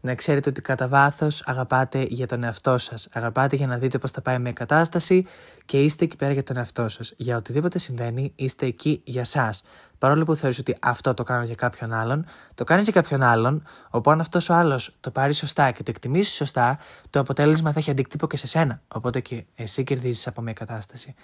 να 0.00 0.14
ξέρετε 0.14 0.48
ότι 0.50 0.60
κατά 0.60 0.88
βάθος 0.88 1.42
αγαπάτε 1.46 2.06
για 2.08 2.26
τον 2.26 2.44
εαυτό 2.44 2.78
σας. 2.78 3.08
Αγαπάτε 3.12 3.56
για 3.56 3.66
να 3.66 3.78
δείτε 3.78 3.98
πώς 3.98 4.10
θα 4.10 4.20
πάει 4.20 4.38
μια 4.38 4.52
κατάσταση 4.52 5.26
και 5.64 5.84
είστε 5.84 6.04
εκεί 6.04 6.16
πέρα 6.16 6.32
για 6.32 6.42
τον 6.42 6.56
εαυτό 6.56 6.88
σας. 6.88 7.12
Για 7.16 7.36
οτιδήποτε 7.36 7.78
συμβαίνει, 7.78 8.32
είστε 8.36 8.66
εκεί 8.66 9.00
για 9.04 9.20
εσά. 9.20 9.54
Παρόλο 9.98 10.24
που 10.24 10.34
θεωρείς 10.34 10.58
ότι 10.58 10.76
αυτό 10.80 11.14
το 11.14 11.22
κάνω 11.22 11.44
για 11.44 11.54
κάποιον 11.54 11.92
άλλον, 11.92 12.26
το 12.54 12.64
κάνεις 12.64 12.84
για 12.84 12.92
κάποιον 12.92 13.22
άλλον, 13.22 13.62
όπου 13.90 14.10
αν 14.10 14.20
αυτός 14.20 14.48
ο 14.48 14.54
άλλος 14.54 14.96
το 15.00 15.10
πάρει 15.10 15.32
σωστά 15.32 15.70
και 15.70 15.82
το 15.82 15.90
εκτιμήσει 15.90 16.32
σωστά, 16.32 16.78
το 17.10 17.20
αποτέλεσμα 17.20 17.72
θα 17.72 17.78
έχει 17.78 17.90
αντίκτυπο 17.90 18.26
και 18.26 18.36
σε 18.36 18.46
σένα. 18.46 18.80
Οπότε 18.88 19.20
και 19.20 19.44
εσύ 19.54 19.84
κερδίζεις 19.84 20.26
από 20.26 20.40
μια 20.40 20.52
κατάσταση. 20.52 21.14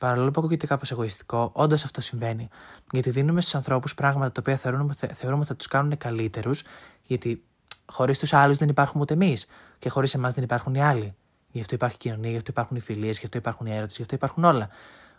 Παρόλο 0.00 0.30
που 0.30 0.40
ακούγεται 0.40 0.66
κάπως 0.66 0.90
εγωιστικό, 0.90 1.50
όντως 1.54 1.84
αυτό 1.84 2.00
συμβαίνει. 2.00 2.48
Γιατί 2.92 3.10
δίνουμε 3.10 3.40
στους 3.40 3.54
ανθρώπους 3.54 3.94
πράγματα 3.94 4.32
τα 4.32 4.40
οποία 4.40 4.56
θεωρούμε, 4.56 4.94
θεωρούμε 5.14 5.38
ότι 5.38 5.48
θα 5.48 5.56
τους 5.56 5.66
κάνουν 5.66 5.96
καλύτερους, 5.96 6.62
γιατί 7.02 7.42
χωρίς 7.86 8.18
τους 8.18 8.32
άλλους 8.32 8.58
δεν 8.58 8.68
υπάρχουμε 8.68 9.02
ούτε 9.02 9.14
εμείς. 9.14 9.46
Και 9.78 9.88
χωρίς 9.88 10.14
εμάς 10.14 10.34
δεν 10.34 10.44
υπάρχουν 10.44 10.74
οι 10.74 10.82
άλλοι. 10.82 11.14
Γι' 11.50 11.60
αυτό 11.60 11.74
υπάρχει 11.74 11.96
κοινωνία, 11.96 12.30
γι' 12.30 12.36
αυτό 12.36 12.50
υπάρχουν 12.50 12.76
οι 12.76 12.80
φιλίες, 12.80 13.18
γι' 13.18 13.24
αυτό 13.24 13.38
υπάρχουν 13.38 13.66
οι 13.66 13.76
έρωτες, 13.76 13.96
γι' 13.96 14.02
αυτό 14.02 14.14
υπάρχουν 14.14 14.44
όλα. 14.44 14.68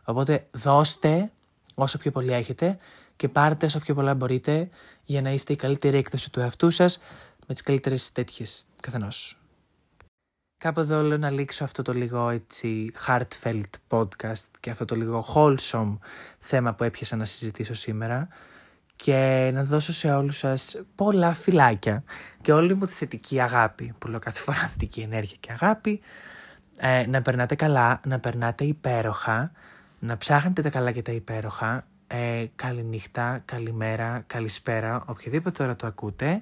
Οπότε 0.03 0.47
δώστε 0.51 1.31
όσο 1.75 1.97
πιο 1.97 2.11
πολύ 2.11 2.33
έχετε 2.33 2.77
και 3.15 3.29
πάρτε 3.29 3.65
όσο 3.65 3.79
πιο 3.79 3.95
πολλά 3.95 4.15
μπορείτε 4.15 4.69
για 5.03 5.21
να 5.21 5.29
είστε 5.31 5.53
η 5.53 5.55
καλύτερη 5.55 5.97
έκδοση 5.97 6.31
του 6.31 6.39
εαυτού 6.39 6.69
σας 6.69 6.99
με 7.47 7.53
τις 7.53 7.63
καλύτερες 7.63 8.11
τέτοιες 8.11 8.65
καθενός. 8.79 9.37
Κάπου 10.57 10.79
εδώ 10.79 11.01
λέω 11.01 11.17
να 11.17 11.29
λήξω 11.29 11.63
αυτό 11.63 11.81
το 11.81 11.93
λίγο 11.93 12.29
έτσι 12.29 12.91
heartfelt 13.07 13.69
podcast 13.89 14.45
και 14.59 14.69
αυτό 14.69 14.85
το 14.85 14.95
λίγο 14.95 15.25
wholesome 15.33 15.97
θέμα 16.39 16.73
που 16.73 16.83
έπιασα 16.83 17.15
να 17.15 17.25
συζητήσω 17.25 17.73
σήμερα 17.73 18.27
και 18.95 19.49
να 19.53 19.63
δώσω 19.63 19.93
σε 19.93 20.11
όλους 20.11 20.37
σας 20.37 20.81
πολλά 20.95 21.33
φυλάκια 21.33 22.03
και 22.41 22.53
όλη 22.53 22.73
μου 22.73 22.85
τη 22.85 22.91
θετική 22.91 23.41
αγάπη 23.41 23.93
που 23.99 24.07
λέω 24.07 24.19
κάθε 24.19 24.39
φορά 24.39 24.57
θετική 24.71 24.99
ενέργεια 24.99 25.37
και 25.39 25.51
αγάπη 25.51 26.01
ε, 26.77 27.05
να 27.07 27.21
περνάτε 27.21 27.55
καλά, 27.55 28.01
να 28.07 28.19
περνάτε 28.19 28.63
υπέροχα 28.63 29.51
να 29.99 30.17
ψάχνετε 30.17 30.61
τα 30.61 30.69
καλά 30.69 30.91
και 30.91 31.01
τα 31.01 31.11
υπέροχα 31.11 31.85
ε, 32.07 32.45
καληνύχτα, 32.55 33.41
καλημέρα, 33.45 34.23
καλησπέρα 34.27 35.03
οποιοδήποτε 35.05 35.63
ώρα 35.63 35.75
το 35.75 35.87
ακούτε 35.87 36.41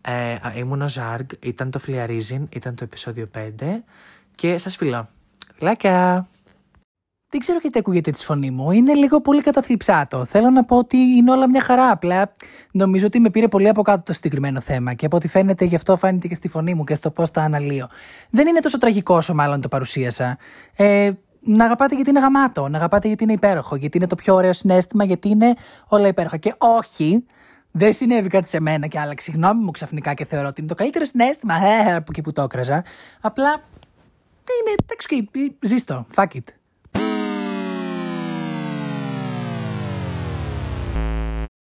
ε, 0.00 0.58
ήμουν 0.58 0.82
ο 0.82 0.88
Ζάργ, 0.88 1.26
ήταν 1.40 1.70
το 1.70 1.78
Φλιαρίζιν, 1.78 2.48
ήταν 2.50 2.74
το 2.74 2.84
επεισόδιο 2.84 3.30
5 3.34 3.48
και 4.34 4.58
σας 4.58 4.76
φιλώ. 4.76 5.08
Φιλάκια! 5.54 6.28
Δεν 7.36 7.44
ξέρω 7.44 7.60
γιατί 7.62 7.78
ακούγεται 7.78 8.10
τη 8.10 8.24
φωνή 8.24 8.50
μου. 8.50 8.70
Είναι 8.70 8.94
λίγο 8.94 9.20
πολύ 9.20 9.42
καταθλιψάτο. 9.42 10.24
Θέλω 10.24 10.50
να 10.50 10.64
πω 10.64 10.76
ότι 10.76 10.96
είναι 10.96 11.30
όλα 11.30 11.48
μια 11.48 11.60
χαρά. 11.60 11.90
Απλά 11.90 12.32
νομίζω 12.72 13.06
ότι 13.06 13.20
με 13.20 13.30
πήρε 13.30 13.48
πολύ 13.48 13.68
από 13.68 13.82
κάτω 13.82 14.02
το 14.02 14.12
συγκεκριμένο 14.12 14.60
θέμα 14.60 14.94
και 14.94 15.06
από 15.06 15.16
ό,τι 15.16 15.28
φαίνεται 15.28 15.64
γι' 15.64 15.74
αυτό 15.74 15.96
φάνηκε 15.96 16.28
και 16.28 16.34
στη 16.34 16.48
φωνή 16.48 16.74
μου 16.74 16.84
και 16.84 16.94
στο 16.94 17.10
πώς 17.10 17.30
τα 17.30 17.42
αναλύω. 17.42 17.88
Δεν 18.30 18.46
είναι 18.46 18.60
τόσο 18.60 18.78
τραγικό 18.78 19.16
όσο 19.16 19.34
μάλλον 19.34 19.60
το 19.60 19.68
παρουσίασα. 19.68 20.38
Ε, 20.76 21.10
να 21.40 21.64
αγαπάτε 21.64 21.94
γιατί 21.94 22.10
είναι 22.10 22.20
γαμάτο, 22.20 22.68
να 22.68 22.76
αγαπάτε 22.76 23.06
γιατί 23.08 23.22
είναι 23.22 23.32
υπέροχο, 23.32 23.76
γιατί 23.76 23.96
είναι 23.96 24.06
το 24.06 24.14
πιο 24.14 24.34
ωραίο 24.34 24.52
συνέστημα, 24.52 25.04
γιατί 25.04 25.28
είναι 25.28 25.54
όλα 25.88 26.08
υπέροχα. 26.08 26.36
Και 26.36 26.54
όχι, 26.58 27.24
δεν 27.70 27.92
συνέβη 27.92 28.28
κάτι 28.28 28.48
σε 28.48 28.60
μένα 28.60 28.86
και 28.86 28.98
άλλαξε 28.98 29.32
γνώμη 29.34 29.62
μου 29.62 29.70
ξαφνικά 29.70 30.14
και 30.14 30.24
θεωρώ 30.24 30.48
ότι 30.48 30.60
είναι 30.60 30.68
το 30.68 30.74
καλύτερο 30.74 31.04
συνέστημα 31.04 31.54
ε, 31.54 31.94
από 31.94 32.06
εκεί 32.08 32.20
που 32.20 32.32
το 32.32 32.42
έκραζα. 32.42 32.84
Απλά 33.20 33.62
είναι, 34.60 34.74
εντάξει, 34.82 35.30
ζήστο, 35.60 36.06
fuck 36.14 36.28
it. 36.34 36.44